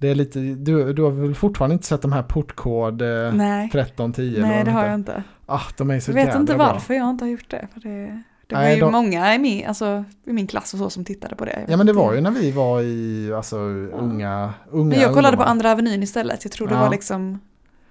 [0.03, 3.67] det är lite, du, du har väl fortfarande inte sett de här portkod eh, Nej,
[3.67, 4.35] 1310?
[4.37, 5.23] eller nej det de har jag inte.
[5.47, 6.73] Ah, de är så Jag vet inte bra.
[6.73, 7.69] varför jag inte har gjort det.
[7.73, 10.79] För det, det var Nej, ju de- många i min, alltså, i min klass och
[10.79, 11.65] så som tittade på det.
[11.69, 15.37] Ja men det var ju när vi var i, alltså unga, unga Men jag kollade
[15.37, 15.47] på ungdomar.
[15.51, 16.45] Andra Avenyn istället.
[16.45, 16.81] Jag tror det Ja.
[16.81, 17.41] var liksom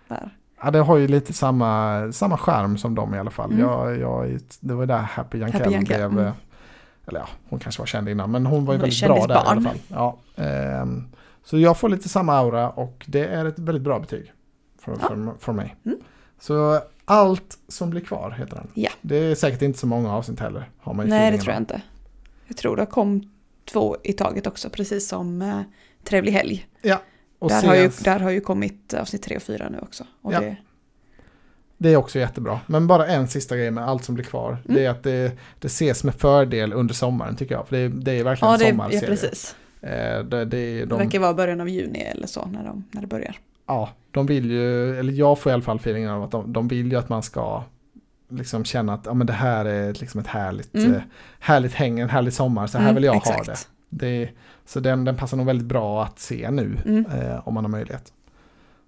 [0.07, 0.35] där.
[0.63, 3.51] Ja, det har ju lite samma, samma skärm som dem i alla fall.
[3.51, 3.59] Mm.
[3.65, 6.25] Jag, jag, det var där Happy Jankell Happy Jankell, blev, mm.
[6.25, 6.31] eh,
[7.07, 9.35] eller ja, hon kanske var känd innan, men hon var ju Hon väldigt bra där
[9.35, 9.77] i alla fall.
[9.87, 11.07] Ja, ehm,
[11.45, 14.33] så jag får lite samma aura och det är ett väldigt bra betyg
[14.79, 15.07] för, Ja.
[15.07, 15.75] för, för mig.
[15.85, 15.97] Mm.
[16.39, 18.67] Så allt som blir kvar heter den.
[18.73, 18.89] Ja.
[19.01, 20.69] Det är säkert inte så många avsnitt heller.
[20.79, 21.81] Har man Nej, det tror jag inte.
[22.47, 23.31] Jag tror det kom
[23.71, 25.61] två i taget också, precis som eh,
[26.03, 26.67] Trevlig helg.
[27.39, 30.03] Och Där har, ju, där har ju kommit avsnitt tre och fyra nu också.
[30.21, 30.39] Och Ja.
[30.39, 30.55] det,
[31.77, 32.59] Det är också jättebra.
[32.67, 34.49] Men bara en sista grej med allt som blir kvar.
[34.51, 34.61] Mm.
[34.75, 37.67] Det är att det, det ses med fördel under sommaren tycker jag.
[37.67, 39.05] För det, är- det är verkligen ja, det, ja, sommarserie.
[39.07, 39.55] precis.
[39.81, 42.83] Eh, det, det, är Det de, verkar vara början av juni eller så när, de,
[42.91, 43.35] när det börjar.
[43.67, 46.67] ja, de vill ju, eller jag får i alla fall feelingen av att de, de
[46.67, 47.63] vill ju att man ska
[48.29, 50.93] liksom känna att ja, men det här är liksom ett härligt, Mm.
[50.95, 51.01] eh,
[51.39, 53.47] härligt häng, en härlig sommar, så här Mm, vill jag exakt.
[53.47, 53.59] ha det.
[53.89, 54.29] det
[54.65, 57.05] så den, den passar nog väldigt bra att se nu, Mm.
[57.05, 58.13] eh, om man har möjlighet.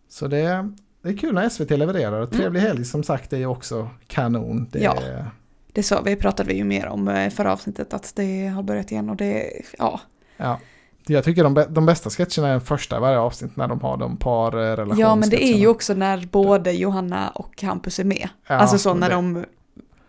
[0.09, 0.69] Så det,
[1.01, 2.21] det är kul när SVT levererar.
[2.21, 4.67] Och Trevlig helg som sagt är ju också kanon.
[4.71, 4.97] Det, Mm.
[5.17, 5.25] Ja.
[5.73, 8.91] Det så, vi pratade vi ju mer om eh, förra avsnittet att det har börjat
[8.91, 10.01] igen och det, ja,
[10.37, 10.59] ja.
[11.07, 13.97] Jag tycker de, de bästa sketcherna är den första i varje avsnitt när de har
[13.97, 18.03] de par eh, Ja, men det är ju också när både Johanna och Hampus är
[18.03, 18.29] med.
[18.47, 19.45] Ja, alltså så när det- de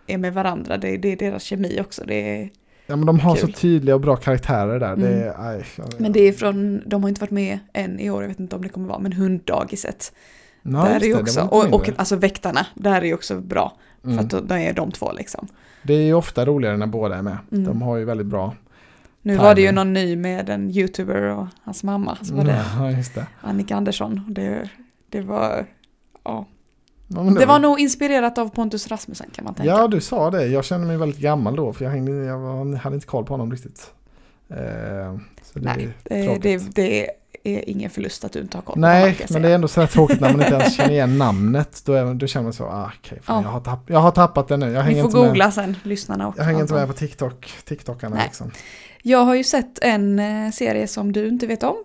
[0.06, 2.02] är med varandra, det, det är deras kemi också.
[2.06, 2.50] Det är,
[2.86, 3.54] Ja men de har så Kul.
[3.54, 4.96] tydliga och bra karaktärer där.
[4.96, 5.28] Det, Mm.
[5.28, 8.22] är, aj, jag- men det är från, de har inte varit med än i år,
[8.22, 10.12] jag vet inte om det kommer vara, men hunddagiset.
[10.62, 13.40] Ja, där är det, ju det också, och, och alltså väktarna, där är ju också
[13.40, 13.76] bra.
[14.04, 14.16] Mm.
[14.16, 15.48] För att då, då är de två liksom.
[15.82, 17.36] Det är ju ofta roligare när båda är med.
[17.52, 17.64] Mm.
[17.64, 18.54] De har ju väldigt bra
[19.26, 19.74] Nu var det ju Timing.
[19.74, 22.18] någon ny med en youtuber och hans mamma.
[22.22, 22.84] Så var det Ja,
[23.14, 23.26] det.
[23.40, 24.24] Annika Andersson.
[24.28, 24.68] Det,
[25.10, 25.66] det var...
[26.24, 26.46] Ja.
[27.08, 29.70] Ja, men Det var nog inspirerat av Pontus Rasmussen kan man tänka.
[29.72, 30.46] Ja, du sa det.
[30.46, 33.32] Jag kände mig väldigt gammal då för jag, hängde, jag var- hade inte koll på
[33.32, 33.90] honom riktigt.
[34.50, 35.16] Eh, det
[35.54, 37.10] Nej, är det, det, det
[37.44, 39.54] är ingen förlust att du inte har koll på honom, Nej, jag men det är
[39.54, 41.82] ändå så här tråkigt när man inte ens känner igen namnet.
[41.86, 43.42] Då, är, då känner man så, ah, okej, fan, Ja.
[43.42, 44.70] jag, har tapp, jag har tappat det nu.
[44.72, 47.52] Jag Ni får inte med, googla sen, lyssnarna och jag hänger inte med på TikTok,
[47.64, 48.24] TikTokarna Nej.
[48.24, 48.50] liksom.
[49.06, 51.76] Jag har ju sett en eh, serie som du inte vet om.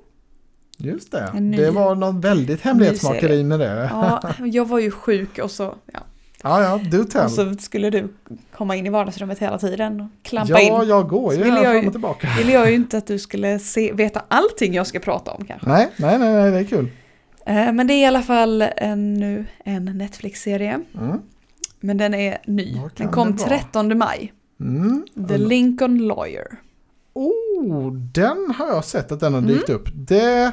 [0.77, 3.89] Just det, ny- det var något väldigt hemlighetsmakeri med det.
[3.91, 5.99] Ja, Ja, jag var ju sjuk och så, ja.
[6.43, 7.25] ja, do tell.
[7.25, 8.07] och så skulle du
[8.53, 10.89] komma in i vardagsrummet hela tiden och klampa Ja, in.
[10.89, 12.27] jag går ju här fram och tillbaka.
[12.37, 15.69] Ville jag ju inte att du skulle se, veta allting jag ska prata om kanske.
[15.69, 16.89] Nej, nej, nej, nej, det är kul.
[17.45, 20.79] Eh, Men det är i alla fall en, nu en Netflix-serie.
[20.99, 21.19] Mm.
[21.79, 22.77] Men den är ny.
[22.97, 23.49] Den kom det vara?
[23.59, 24.33] 13 maj.
[24.59, 25.05] Mm.
[25.27, 26.47] The Lincoln Lawyer.
[27.19, 29.53] Oh, den har jag sett att den har Mm.
[29.53, 29.89] dykt upp.
[29.93, 30.51] Det,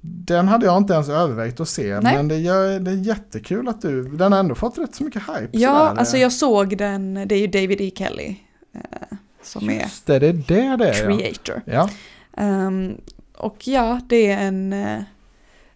[0.00, 2.16] den hade jag inte ens övervägt att se, Nej.
[2.16, 5.22] men det, gör, det är jättekul att du, den har ändå fått rätt så mycket
[5.22, 5.48] hype.
[5.52, 6.00] Ja, sådär.
[6.00, 7.90] alltså jag såg den, det är ju David E.
[7.96, 8.36] Kelly
[8.72, 8.80] eh,
[9.42, 11.10] som är Just det, det är det det är.
[11.10, 11.16] Ja.
[11.18, 11.62] creator.
[11.64, 11.88] ja.
[12.36, 13.00] Ehm,
[13.36, 15.02] och ja, det är en, eh,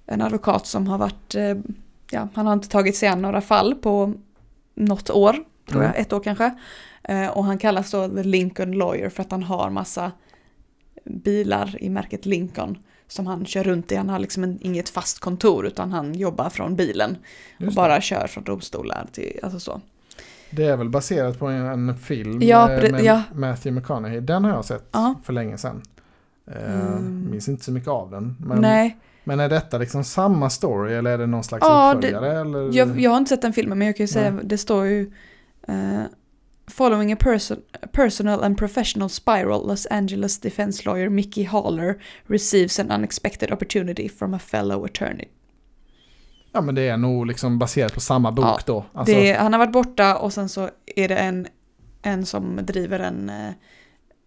[0.07, 1.57] en advokat som har varit, eh,
[2.11, 4.13] ja, han har inte tagit sig an några fall på
[4.75, 5.33] något år,
[5.71, 6.03] tror jag, Mm.
[6.03, 6.55] ett år kanske.
[7.03, 10.13] Eh, och han kallas då The Lincoln Lawyer för att han har massa
[11.19, 13.97] bilar i märket Lincoln som han kör runt i.
[13.97, 17.17] Han har liksom en, inget fast kontor utan han jobbar från bilen
[17.67, 19.81] och bara kör från domstolar till, alltså så.
[20.51, 20.57] det.
[20.63, 23.23] det är väl baserat på en, en film Ja, eh, med ja.
[23.35, 24.21] Matthew McConaughey.
[24.21, 25.15] Den har jag sett Ja.
[25.25, 25.83] för länge sedan.
[26.47, 27.31] Eh, Mm.
[27.31, 28.37] Minns inte så mycket av den.
[28.41, 32.41] Men, Nej, men är detta liksom samma story eller är det någon slags Ja, uppföljare?
[32.41, 32.77] eller?
[32.77, 34.41] Jag, jag har inte sett den filmen men jag kan ju säga, Nej.
[34.45, 35.13] det står ju
[35.69, 36.01] eh,
[36.71, 42.91] Following a, person, personal and professional spiral, Los Angeles defense lawyer Mickey Haller receives an
[42.91, 45.29] unexpected opportunity from a fellow attorney.
[46.53, 48.85] Ja men det är nog liksom baserat på samma bok Ja, då.
[48.93, 51.47] Alltså, det, han har varit borta och sen så är det en,
[52.03, 53.51] en som driver en eh,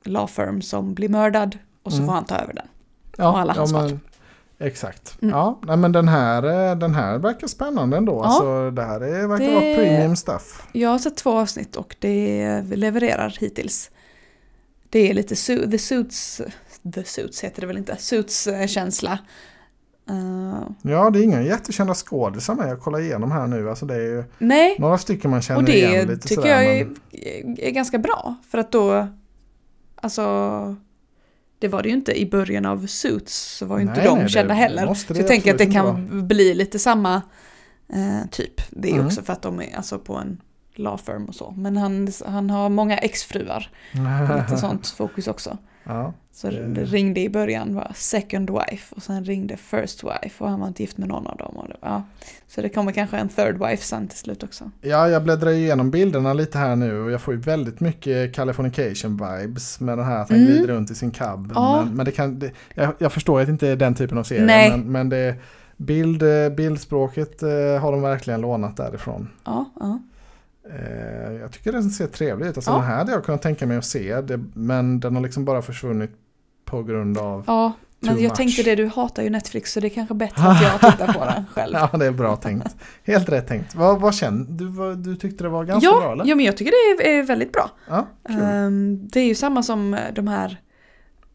[0.04, 2.08] law firm som blir mördad och så Mm.
[2.08, 2.68] får han ta över den.
[3.18, 4.00] ja, och alla hans ja, men,
[4.64, 5.18] Exakt.
[5.22, 5.36] Mm.
[5.36, 8.14] Ja, nej, men den här, eh, den här verkar spännande ändå.
[8.16, 8.26] Ja.
[8.26, 10.68] Alltså, det här är, verkar Det- vara premium stuff.
[10.72, 13.92] Jag har sett två avsnitt och det levererar hittills.
[14.90, 16.42] Det är lite su- The Suits,
[16.94, 19.20] The Suits heter det väl inte, Suits-känsla.
[20.10, 22.70] Uh, Ja, det är inga jättekända skådisar med.
[22.70, 23.70] Jag kollar igenom här nu.
[23.70, 26.66] Alltså, det är ju nej, några stycken man känner och igen det tycker sådär, jag
[26.78, 28.36] är, men- är ganska bra.
[28.52, 29.08] För att då,
[29.96, 30.22] alltså,
[31.64, 34.20] det var det ju inte i början av Suits, så var ju inte Nej, de
[34.20, 34.94] nej, kända heller.
[34.94, 36.24] Så jag tänker att det kan inte vara.
[36.24, 37.22] bli lite samma
[37.94, 38.62] eh, typ.
[38.70, 39.06] Det är Mm.
[39.06, 40.42] också för att de är alltså på en
[40.76, 41.54] law firm och så.
[41.58, 43.70] Men han, han har många exfruar.
[44.42, 45.58] Lite sånt fokus också.
[45.84, 50.50] Ja, Så Det- ringde i början var second wife och sen ringde first wife och
[50.50, 51.58] han var inte gift med någon av dem.
[51.58, 52.04] Och det, ja.
[52.48, 54.72] Så det kommer kanske en third wife sen till slut också.
[54.82, 59.18] Ja, jag bläddrar igenom bilderna lite här nu och jag får ju väldigt mycket Californication
[59.18, 60.52] vibes med det här att han Mm.
[60.52, 61.52] glider runt i sin cab.
[61.56, 61.84] Ja.
[61.86, 64.24] Men, men det kan, det, jag, jag förstår att det inte är den typen av
[64.24, 64.70] serie, Nej.
[64.70, 65.36] men, men det,
[65.78, 67.50] bild, eh, bildspråket eh,
[67.82, 69.30] har de verkligen lånat därifrån.
[69.44, 70.00] Ja, ja.
[70.70, 72.58] Eh, jag tycker den ser trevlig ut.
[72.58, 72.76] Alltså Ja.
[72.76, 75.62] den här hade jag kunnat tänka mig att se, det, men den har liksom bara
[75.62, 76.12] försvunnit
[76.66, 77.44] på grund av...
[77.48, 78.34] ja men jag much.
[78.38, 81.26] tänkte det, du hatar ju Netflix så det är kanske bättre att jag tittar på
[81.26, 81.74] den själv.
[81.92, 82.76] Ja, det är bra tänkt.
[83.04, 83.76] Helt rätt tänkt.
[83.76, 84.68] Vad, vad kände du?
[84.72, 86.26] vad- Du tyckte det var ganska bra ja, eller?
[86.26, 87.70] ja, men jag tycker det är, är väldigt bra.
[87.90, 88.08] Ja.
[88.30, 90.58] Ehm, det är ju samma som de här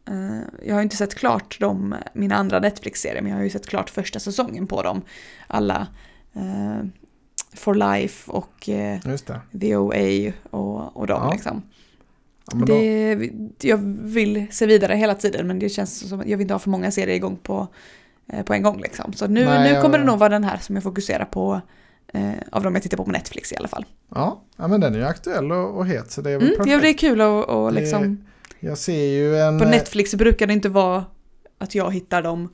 [0.07, 3.67] eh, jag har inte sett klart de, mina andra Netflix-serier men jag har ju sett
[3.67, 5.01] klart första säsongen på dem.
[5.47, 5.87] Alla
[6.33, 6.85] eh,
[7.53, 8.99] For Life och eh.
[9.61, 11.31] The OA och, och dem Ja.
[11.33, 11.61] liksom.
[12.51, 16.37] Ja, då, Det, jag vill se vidare hela tiden men det känns som att jag
[16.37, 17.67] vill inte ha för många serier igång på,
[18.33, 19.13] eh, på en gång liksom.
[19.13, 21.61] Så nu, Nej, nu jag- kommer det nog vara den här som jag fokuserar på
[22.13, 23.85] eh, av de jag tittar på på Netflix i alla fall.
[24.15, 26.57] ja, ja, men den är ju aktuell och, och het så det är väl Mm,
[26.57, 26.71] perfekt.
[26.73, 28.25] ja, det är kul att och Det- liksom
[28.59, 29.59] Jag ser ju en...
[29.59, 31.05] På eh, Netflix brukar det inte vara
[31.57, 32.49] att jag hittar de,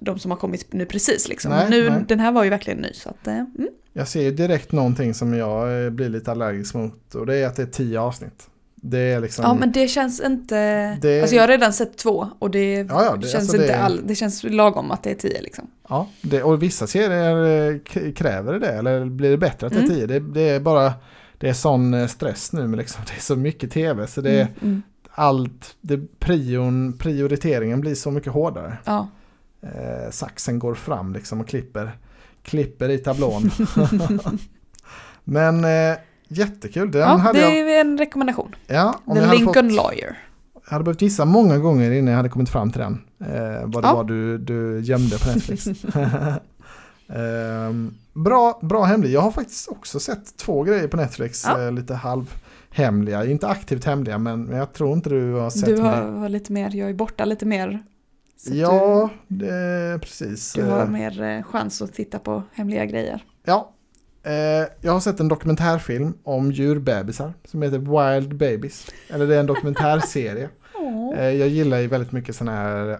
[0.00, 1.50] de som har kommit nu precis liksom.
[1.50, 2.04] Nej, nu, nej.
[2.08, 3.68] Den här var ju verkligen ny så att, eh, mm.
[3.92, 7.46] Jag ser ju direkt någonting som jag eh, blir lite allergisk mot och det är
[7.46, 8.46] att det är tio avsnitt.
[8.82, 9.44] Det är liksom...
[9.44, 10.54] Ja men det känns inte,
[11.02, 13.66] Det- alltså jag har redan sett två och det, Ja, ja, det- känns alltså inte
[13.68, 15.66] det- all, det känns lagom att det är tio liksom.
[15.88, 19.84] Ja, det, och vissa serier eh, kräver det eller blir det bättre att det är
[19.84, 19.94] Mm.
[19.96, 20.06] tio?
[20.06, 20.92] Det, det är bara,
[21.38, 24.48] det är sån stress nu men liksom, det är så mycket tv så det Mm,
[24.62, 24.82] mm.
[25.10, 28.76] allt, det, prion, prioriteringen blir så mycket hårdare.
[28.84, 29.08] Ja.
[29.62, 31.98] Eh, saxen går fram liksom och klipper,
[32.42, 33.50] klipper i tablån.
[35.24, 37.70] men eh, jättekul, den ja, hade det jag...
[37.76, 38.54] är en rekommendation.
[38.66, 40.18] Ja, om The jag hade Lincoln fått, Lawyer.
[40.64, 43.02] Jag hade behövt gissa många gånger innan jag hade kommit fram till den.
[43.20, 43.94] Eh, vad det Ja.
[43.94, 45.66] var du, du gömde på Netflix.
[47.12, 49.10] Ehm, bra, bra hemlig.
[49.10, 51.44] Jag har faktiskt också sett två grejer på Netflix.
[51.46, 51.66] Ja.
[51.66, 53.24] Eh, lite halvhemliga.
[53.26, 56.70] Inte aktivt hemliga men jag tror inte du har sett Du har, har lite mer,
[56.74, 57.82] jag är borta lite mer.
[58.46, 60.52] Så Ja, det, precis.
[60.52, 63.24] Du, du har Eh, mer eh, chans att titta på hemliga grejer.
[63.44, 63.72] Ja.
[64.22, 64.32] Eh,
[64.80, 68.86] jag har sett en dokumentärfilm om djurbebisar som heter Wild Babies.
[69.08, 70.48] Eller det är en dokumentärserie.
[71.16, 72.98] Eh, jag gillar ju väldigt mycket sådana här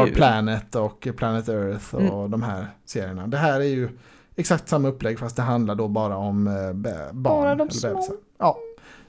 [0.00, 0.14] Our.
[0.14, 2.30] Planet och Planet Earth och Mm.
[2.30, 3.26] de här serierna.
[3.26, 3.88] Det här är ju
[4.36, 7.22] exakt samma upplägg fast det handlar då bara om barn.
[7.22, 7.90] Bara de små.
[7.90, 8.16] bebisar.
[8.38, 8.58] Ja.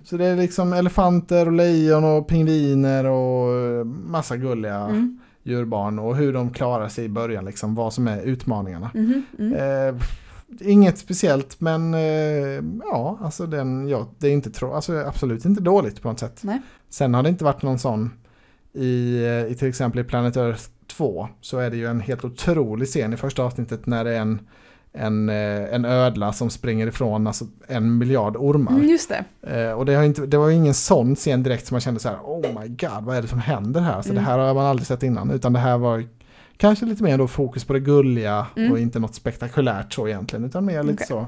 [0.03, 5.19] Så det är liksom elefanter och lejon och pingviner och massa gulliga Mm.
[5.45, 8.91] Djurbarn och hur de klarar sig i början, liksom vad som är utmaningarna.
[8.93, 9.53] Mhm, mm.
[9.53, 10.01] Eh,
[10.59, 15.61] inget speciellt men eh, ja, alltså den, ja, det är inte tro, alltså absolut inte
[15.61, 16.39] dåligt på något sätt.
[16.43, 16.61] Nej.
[16.89, 18.11] Sen har det inte varit någon sån
[18.73, 22.25] i, eh, i till exempel i Planet Earth 2 så är det ju en helt
[22.25, 24.39] otrolig scen i första avsnittet när det är en,
[24.97, 28.71] en, eh, en ödla som springer ifrån alltså en miljard ormar.
[28.71, 29.09] Mm, just
[29.41, 29.51] det.
[29.61, 31.99] Eh, och det, har inte, det var ju ingen sån scen direkt som man kände
[31.99, 34.01] så här, oh my god, vad är det som händer här?
[34.01, 34.23] Så Mm.
[34.23, 36.03] det här har man aldrig sett innan, utan det här var
[36.57, 38.71] kanske lite mer då fokus på det gulliga Mm.
[38.71, 41.07] och inte något spektakulärt så egentligen, utan mer lite Okej.
[41.07, 41.27] så,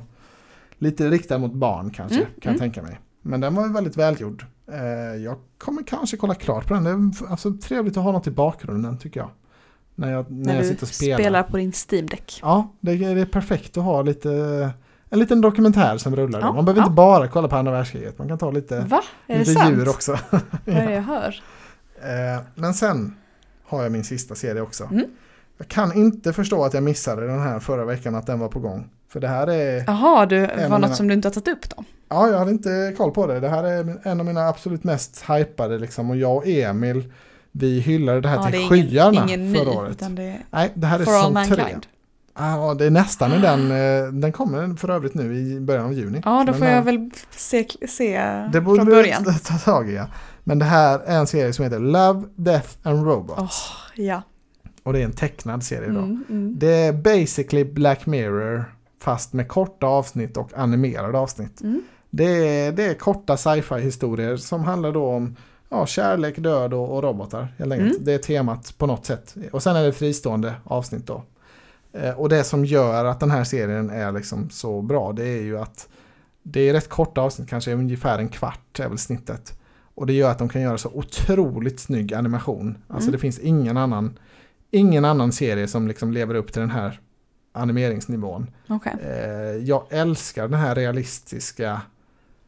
[0.78, 2.60] lite riktad mot barn kanske, Mm, kan jag mm.
[2.60, 3.00] tänka mig.
[3.22, 4.46] Men den var ju väldigt välgjord.
[4.72, 8.28] Eh, jag kommer kanske kolla klart på den, det är alltså, trevligt att ha något
[8.28, 9.30] i bakgrunden tycker jag.
[10.00, 11.18] När jag, när När jag sitter och spelar.
[11.18, 12.40] spelar på din Steam Deck.
[12.42, 14.30] Ja, det är, det är perfekt att ha lite,
[15.10, 16.40] en liten dokumentär som rullar.
[16.40, 16.86] Ja, man behöver ja.
[16.86, 19.02] inte bara kolla på andra världskriget, man kan ta lite Va?
[19.28, 19.72] Är det lite sant?
[19.78, 20.18] djur också.
[20.30, 20.42] Vad
[20.76, 21.42] är det jag hör?
[22.02, 23.16] Eh, men sen
[23.68, 24.84] har jag min sista serie också.
[24.84, 25.06] Mm.
[25.58, 28.60] Jag kan inte förstå att jag missade den här förra veckan att den var på
[28.60, 28.90] gång.
[29.10, 31.70] För det här är, Jaha, av var mina- något som du inte har tagit upp
[31.76, 31.84] då?
[32.10, 33.40] ja jag hade inte koll på det.
[33.40, 36.10] Det här är en av mina absolut mest hypade liksom.
[36.10, 37.14] Och jag och Emil,
[37.60, 40.00] vi hyllade det här Ja, till det skyarna ingen, ingen förra året.
[40.10, 41.76] det Nej, det här är säsong tre.
[42.40, 43.72] Ja, det är nästan i den.
[43.72, 46.22] eh, Den kommer för övrigt nu i början av juni.
[46.26, 48.22] Ja, då får den jag här- väl se, se
[48.54, 49.24] Det borde från början.
[49.24, 49.94] ta tag i.
[49.96, 50.06] Ja.
[50.44, 53.40] Men det här är en serie som heter Love, Death and Robots.
[53.40, 54.22] Åh, ja.
[54.84, 56.00] Och det är en tecknad serie då.
[56.00, 56.54] Mm, mm.
[56.60, 58.66] Det är basically Black Mirror
[59.02, 61.62] fast med korta avsnitt och animerade avsnitt.
[61.62, 61.82] Mm.
[62.10, 62.24] Det
[62.60, 65.36] är, det är korta sci-fi historier som handlar då om
[65.70, 67.48] ja, kärlek, död och, och robotar.
[67.58, 67.92] Helt enkelt.
[67.94, 68.06] Mm.
[68.06, 69.36] Det är temat på något sätt.
[69.52, 71.24] Och sen är det fristående avsnitt då.
[71.94, 75.42] Eh, och det som gör att den här serien är liksom så bra det är
[75.42, 75.88] ju att
[76.44, 79.60] det är rätt korta avsnitt, kanske ungefär en kvart är väl snittet.
[79.96, 82.78] Och det gör att de kan göra så otroligt snygg animation.
[82.88, 83.12] Alltså Mm.
[83.12, 84.20] det finns ingen annan,
[84.72, 87.00] ingen annan serie som liksom lever upp till den här
[87.52, 88.48] animeringsnivån.
[88.70, 88.94] Okej.
[89.04, 91.82] Eh, jag älskar den här realistiska,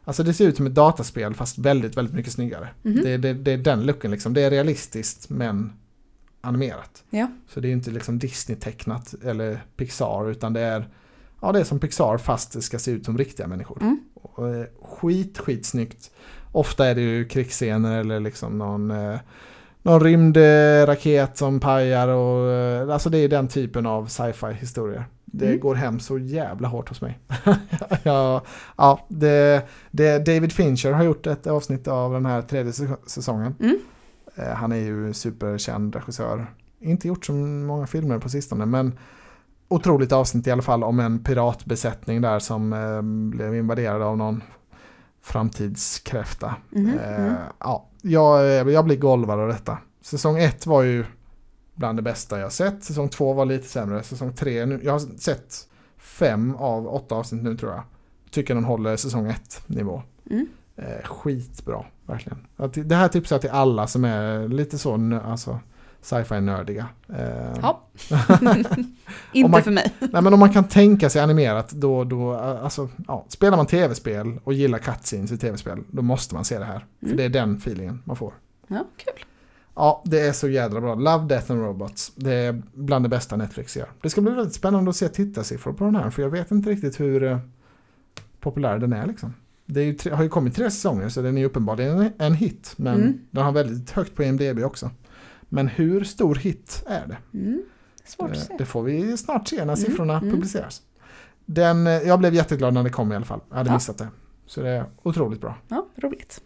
[0.10, 2.70] alltså det ser ut som ett dataspel fast väldigt, väldigt mycket snyggare.
[2.82, 3.02] Mhm.
[3.04, 5.74] Det, det, det är den looken liksom, det är realistiskt men
[6.42, 7.04] animerat.
[7.10, 7.28] Ja.
[7.48, 10.88] Så det är inte liksom Disney-tecknat eller Pixar utan det är,
[11.42, 13.78] ja det är som Pixar fast det ska se ut som riktiga människor.
[13.82, 14.00] Mm.
[14.14, 16.12] Och, eh, skit, skitsnyggt.
[16.52, 19.20] Ofta är det ju krigsscener eller liksom någon, eh,
[19.82, 25.06] någon rymdraket som pajar och eh, alltså det är den typen av sci-fi historier.
[25.32, 25.60] Det Mm.
[25.60, 27.20] går hem så jävla hårt hos mig.
[28.04, 28.42] ja,
[28.78, 33.56] ja det, det, David Fincher har gjort ett avsnitt av den här tredje säs- säsongen.
[33.60, 33.80] Mm.
[34.36, 36.48] Eh, Han är ju superkänd regissör.
[36.80, 38.98] Inte gjort så många filmer på sistone men
[39.68, 43.02] otroligt avsnitt i alla fall om en piratbesättning där som eh,
[43.38, 44.44] blev invaderad av någon
[45.22, 46.56] framtidskräfta.
[46.70, 47.34] Mhm, Eh, mm.
[47.60, 49.78] ja, jag, jag blir golvad av detta.
[50.02, 51.06] Säsong ett var ju
[51.80, 52.84] bland det bästa jag sett.
[52.84, 54.04] Säsong två var lite sämre.
[54.04, 57.84] Säsong tre, nu, jag har sett fem av åtta avsnitt nu tror jag.
[58.32, 60.04] Tycker den håller säsong ett nivå.
[60.30, 60.48] Mm.
[60.76, 62.48] Eh, skitbra, verkligen.
[62.88, 65.60] Det här tipsar jag till alla som är lite så alltså,
[66.02, 66.88] sci-fi nördiga.
[67.10, 67.82] Eh, Ja.
[69.34, 69.94] Inte man- för mig.
[70.00, 74.40] Nej men om man kan tänka sig animerat då, då alltså, ja, spelar man tv-spel
[74.44, 76.86] och gillar cutscenes i tv-spel, då måste man se det här.
[77.00, 77.18] För Mm.
[77.18, 78.34] det är den feelingen man får.
[78.68, 79.26] Ja, kul.
[79.76, 80.96] Ja, det är så jädra bra.
[80.96, 82.12] Love, Death and Robots.
[82.16, 83.88] Det är bland det bästa Netflix gör.
[84.02, 86.70] Det ska bli väldigt spännande att se tittarsiffror på den här, för jag vet inte
[86.70, 87.38] riktigt hur eh,
[88.40, 89.34] populär den är liksom.
[89.66, 92.74] Det ju tre, har ju kommit tre säsonger, så den är uppenbarligen en, en hit.
[92.78, 93.20] Men Mm.
[93.32, 94.92] den har väldigt högt på IMDB också.
[95.50, 97.38] Men hur stor hit är det?
[97.38, 97.62] Mm.
[98.06, 98.56] Svårt att Eh, se.
[98.58, 100.32] Det får vi snart se när Mm, siffrorna mm.
[100.32, 100.82] publiceras.
[101.46, 103.40] Den, eh, jag blev jätteglad när det kom i alla fall.
[103.50, 103.74] Jag hade Ja.
[103.74, 104.08] missat det.
[104.46, 105.56] Så det är otroligt bra.
[105.68, 106.42] Ja, roligt.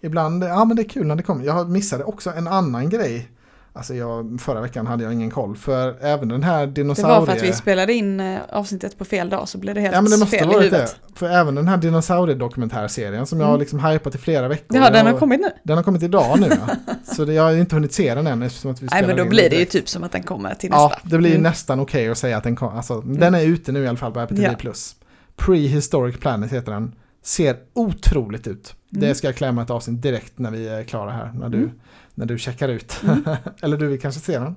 [0.00, 1.44] Ibland, ja men det är kul när det kommer.
[1.44, 3.28] Jag missade också en annan grej.
[3.72, 7.18] Alltså jag, förra veckan hade jag ingen koll för även den här Det dinosaurie...
[7.18, 9.94] var för att vi spelade in eh, avsnittet på fel dag så blev det helt
[9.94, 10.76] Ja men det måste fel ha i varit det.
[10.76, 10.96] huvudet.
[11.14, 13.60] För även den här dinosauriedokumentärserien som jag har Mm.
[13.60, 14.76] liksom hypat i flera veckor.
[14.78, 15.48] Ja, den jag, har kommit nu.
[15.62, 16.94] den har kommit idag nu ja.
[17.14, 19.16] Så det, jag har inte hunnit se den än eftersom att vi Nej spelar men
[19.16, 21.08] då in blir det ju typ som att den kommer till Ja, nästa.
[21.08, 21.42] det blir Mm.
[21.42, 24.12] nästan okej att säga att den kom, alltså, den är ute nu i alla fall
[24.12, 24.56] på Apple TV+.
[24.62, 24.70] Ja.
[25.36, 26.92] Prehistoric Planet heter den.
[27.28, 28.74] Ser otroligt ut.
[28.90, 29.14] Det Mm.
[29.14, 31.32] ska jag klämma ett avsnitt direkt när vi är klara här.
[31.34, 31.70] När du, Mm.
[32.14, 33.00] när du checkar ut.
[33.02, 33.24] Mm.
[33.62, 34.54] Eller du vill kanske se den?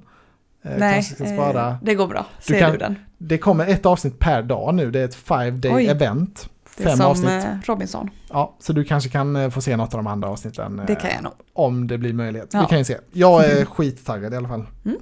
[0.64, 2.26] Eh, Nej, eh, det går bra.
[2.48, 2.96] Du Ser kan- du den?
[3.18, 4.92] Det kommer ett avsnitt per dag nu.
[4.92, 5.88] Det är ett five day Oj.
[5.88, 6.50] event.
[6.78, 7.30] Det är Fem som avsnitt.
[7.46, 8.10] eh, Robinson.
[8.30, 10.82] Ja, så du kanske kan eh, få se något av de andra avsnitten.
[10.88, 11.34] Det kan jag nog.
[11.54, 12.50] Om det blir möjlighet.
[12.54, 12.60] Ja.
[12.62, 12.98] Vi kan ju se.
[13.12, 14.66] Jag är skittaggad i alla fall.
[14.86, 14.98] Mm.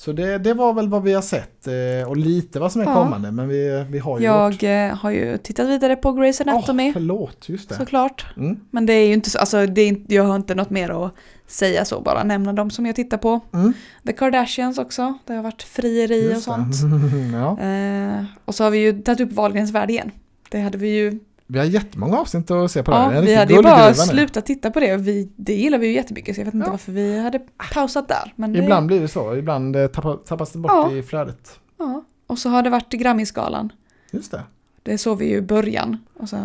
[0.00, 2.84] Så det, det var väl vad vi har sett eh, och lite vad som är
[2.86, 2.94] Ja.
[2.94, 3.30] kommande.
[3.32, 4.24] Men vi, vi har ju.
[4.24, 6.88] Jag eh, har ju tittat vidare på Grey's Anatomy.
[6.88, 7.74] Åh, förlåt, just det.
[7.74, 8.26] såklart.
[8.36, 8.60] Mm.
[8.70, 11.04] Men det är ju inte så, alltså det är inte, jag har inte något mer
[11.04, 11.14] att
[11.46, 13.40] säga så, bara nämna dem som jag tittar på.
[13.52, 13.72] Mm.
[14.06, 16.74] The Kardashians också, det har varit frieri och sånt.
[17.32, 17.60] ja.
[17.60, 20.10] Eh, och så har vi ju tagit upp Wahlgrens värld igen.
[20.50, 23.10] Det hade vi ju, Vi har jättemånga avsnitt att se på det ja, här.
[23.10, 24.96] Det är en vi hade ju bara slutat titta på det.
[24.96, 26.70] Vi, det gillar vi ju jättemycket så jag vet inte Ja.
[26.70, 27.40] varför vi hade
[27.74, 28.32] pausat där.
[28.36, 29.86] Men det, Ibland blir det så, ibland eh,
[30.26, 30.92] tappas det bort Ja.
[30.92, 31.60] i flödet.
[31.78, 32.04] Ja.
[32.26, 33.72] Och så har det varit Grammisgalan.
[34.12, 34.42] Just det.
[34.82, 35.96] Det såg vi ju i början.
[36.18, 36.36] Och så,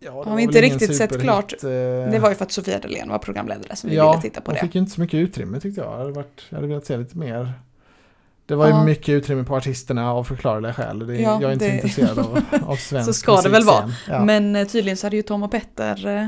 [0.00, 1.52] Ja, det Har vi inte riktigt sett klart.
[1.64, 1.68] eh,
[2.10, 4.50] det var ju för att Sofia Dalén var programledare som vi ja, ville titta på
[4.50, 4.60] hon det.
[4.60, 5.92] fick ju inte så mycket utrymme tyckte jag.
[5.92, 7.52] Jag hade, varit, jag hade velat se lite mer.
[8.48, 8.84] Det var ju Ja.
[8.84, 11.06] mycket utrymme på artisterna av förklarliga skäl.
[11.06, 13.92] Det, Ja, jag är inte det- intresserad av, av svensk Så ska det väl musikscen.
[14.08, 14.24] Ja.
[14.24, 16.26] Men eh, tydligen så hade ju Tom och Petter eh,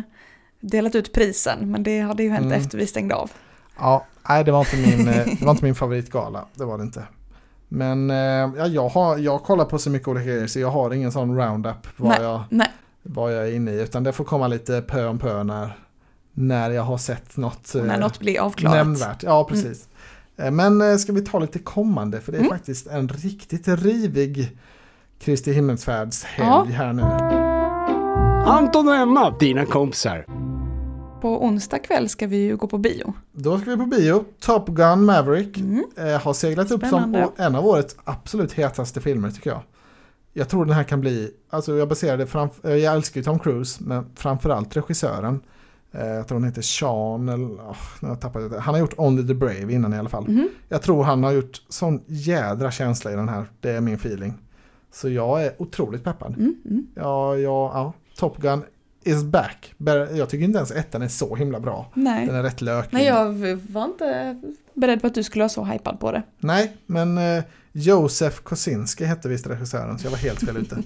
[0.61, 1.71] delat ut prisen.
[1.71, 2.61] Men det hade ju hänt Mm.
[2.61, 3.31] efter vi stängde av.
[3.79, 6.45] Ja, nej det var inte min, eh, det var inte min favoritgala.
[6.55, 7.03] Det var det inte.
[7.69, 8.09] Men
[8.57, 11.37] ja, jag, har, jag kollar på så mycket olika grejer så jag har ingen sån
[11.39, 12.69] roundup vad, Nej, jag, nej.
[13.03, 13.81] vad jag är inne i.
[13.83, 15.77] Utan det får komma lite pö om pö när,
[16.33, 18.77] när jag har sett något, När eh, något blir avklarat.
[18.77, 19.23] nämnvärt.
[19.23, 19.83] Ja, precis.
[19.85, 19.90] Eh,
[20.51, 22.51] Men eh, ska vi ta lite kommande för det är Mm.
[22.51, 24.59] faktiskt en riktigt rivig
[25.19, 26.65] Kristi himmelsfärdshelg Ja.
[26.65, 27.03] här nu.
[28.47, 30.25] Anton och Emma, dina kompisar.
[31.21, 33.15] På onsdag kväll ska vi ju gå på bio.
[33.33, 34.25] Då ska vi på bio.
[34.41, 35.85] Top Gun Maverick Mm.
[35.97, 37.29] eh, har seglat upp som Spännande.
[37.37, 39.61] en av årets absolut hetaste filmer tycker jag.
[40.33, 43.83] Jag tror den här kan bli, alltså jag baserade framför, jag älskar ju Tom Cruise,
[43.85, 45.41] men framförallt regissören.
[45.93, 48.61] Eh, jag tror han heter Sean, eller, oh, jag det.
[48.61, 50.29] Han har gjort Only the Brave innan i alla fall.
[50.29, 50.49] Mhm.
[50.69, 54.35] Jag tror han har gjort sån jädra känsla i den här, det är min feeling.
[54.93, 56.35] Så jag är otroligt peppad.
[56.39, 56.87] Mm, mm.
[56.95, 57.93] Ja, ja, ja.
[58.17, 58.63] Top Gun
[59.05, 59.75] is back.
[60.15, 61.91] Jag tycker inte ens ettan är så himla bra.
[61.95, 62.29] Den Nej.
[62.29, 62.93] är rätt lökig.
[62.93, 63.33] Nej, jag
[63.73, 64.41] var inte
[64.75, 66.23] beredd på att du skulle vara så hypad på det.
[66.39, 70.75] Nej, men eh, Josef Kosinski hette visst regissören, så jag var helt fel ute.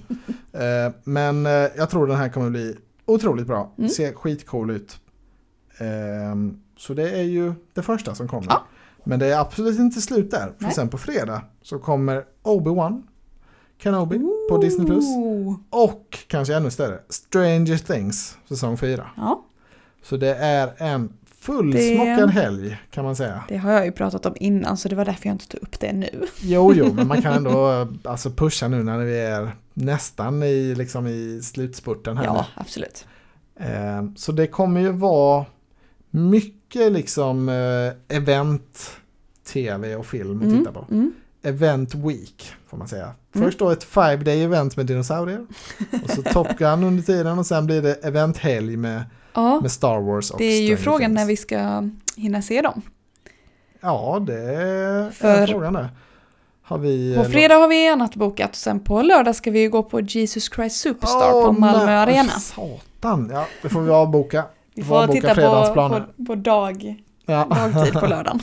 [0.51, 3.71] eh, men eh, jag tror den här kommer bli otroligt bra.
[3.77, 3.89] Mm.
[3.89, 4.99] Ser skitcool ut.
[5.77, 8.47] Ehm, så det är ju det första som kommer.
[8.49, 8.63] Ja.
[9.03, 10.45] Men det är absolut inte slut där.
[10.57, 10.73] För Nej.
[10.73, 13.03] sen på fredag så kommer Obi-Wan
[13.77, 14.85] Kenobi på Disney+.
[14.87, 15.55] Plus Ooh.
[15.69, 19.07] Och kanske ännu större, Stranger Things säsong 4.
[19.17, 19.45] Ja,
[20.03, 23.43] Så det är en fullsmockad helg kan man säga.
[23.47, 25.79] det har jag ju pratat om innan så det var därför jag inte tog upp
[25.79, 26.25] det nu.
[26.41, 30.75] Jo, jo, men man kan ändå eh, alltså pusha nu när vi är nästan i,
[30.75, 33.05] liksom i slutspurten här Ja, absolut.
[33.59, 35.45] Eh, så det kommer ju vara
[36.09, 38.91] mycket liksom eh, event,
[39.53, 40.85] tv och film att Mm, titta på.
[40.91, 41.13] mm.
[41.43, 43.03] Event Week får man säga.
[43.33, 43.47] Mm.
[43.47, 45.45] Först då ett five day event med dinosaurier.
[46.03, 49.99] och så Top Gun under tiden och sen blir det eventhelg med, Ja, med Star
[50.01, 51.15] Wars och det är ju Stranger frågan Things.
[51.15, 51.89] när vi ska
[52.21, 52.81] hinna se dem.
[53.81, 55.89] Ja, det är För- frågan det.
[56.67, 57.15] Har vi...
[57.17, 59.99] På fredag har vi annat bokat och sen på lördag ska vi ju gå på
[60.01, 62.29] Jesus Christ Superstar Åh, på Malmö nej, Arena.
[62.31, 64.43] Satan, ja det får vi avboka.
[64.75, 65.73] Vi får avboka titta på,
[66.15, 67.47] på, på dag, Ja.
[67.73, 68.39] dagtid på lördagen.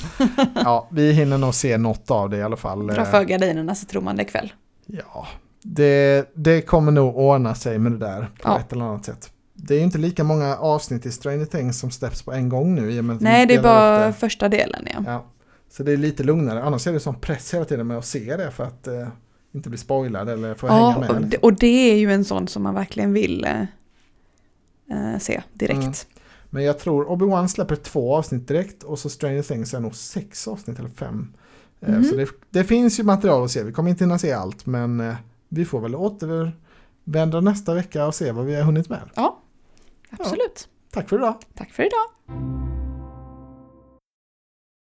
[0.54, 2.86] ja, vi hinner nog se något av det i alla fall.
[2.86, 4.52] Dra för gardinerna så tror man det är kväll.
[4.86, 5.26] Ja,
[5.62, 8.58] det, det kommer nog ordna sig med det där på Ja.
[8.58, 9.30] ett eller annat sätt.
[9.54, 12.74] Det är ju inte lika många avsnitt i Stranger Things som släpps på en gång
[12.74, 12.92] nu.
[12.92, 14.12] i och med att de Nej, det är bara det.
[14.12, 15.02] första delen ja.
[15.06, 15.24] Ja.
[15.72, 16.62] Så det är lite lugnare.
[16.62, 19.08] Annars är det sån press hela tiden med att se det för att eh,
[19.52, 21.10] inte bli spoilad eller få hänga Ja, med.
[21.10, 23.60] och det, och det är ju en sån som man verkligen vill eh,
[25.14, 25.78] eh, se direkt.
[25.82, 25.92] Mm.
[26.50, 30.48] Men jag tror Obi-Wan släpper två avsnitt direkt och så Stranger Things är nog sex
[30.48, 31.32] avsnitt eller fem.
[31.80, 32.04] Eh, Mhm.
[32.04, 33.62] Så det, det finns ju material att se.
[33.62, 35.14] Vi kommer inte hinna se allt men eh,
[35.48, 39.10] vi får väl återvända nästa vecka och se vad vi har hunnit med.
[40.10, 40.68] Absolut.
[40.90, 41.34] Tack för idag!
[41.54, 42.61] Tack för idag.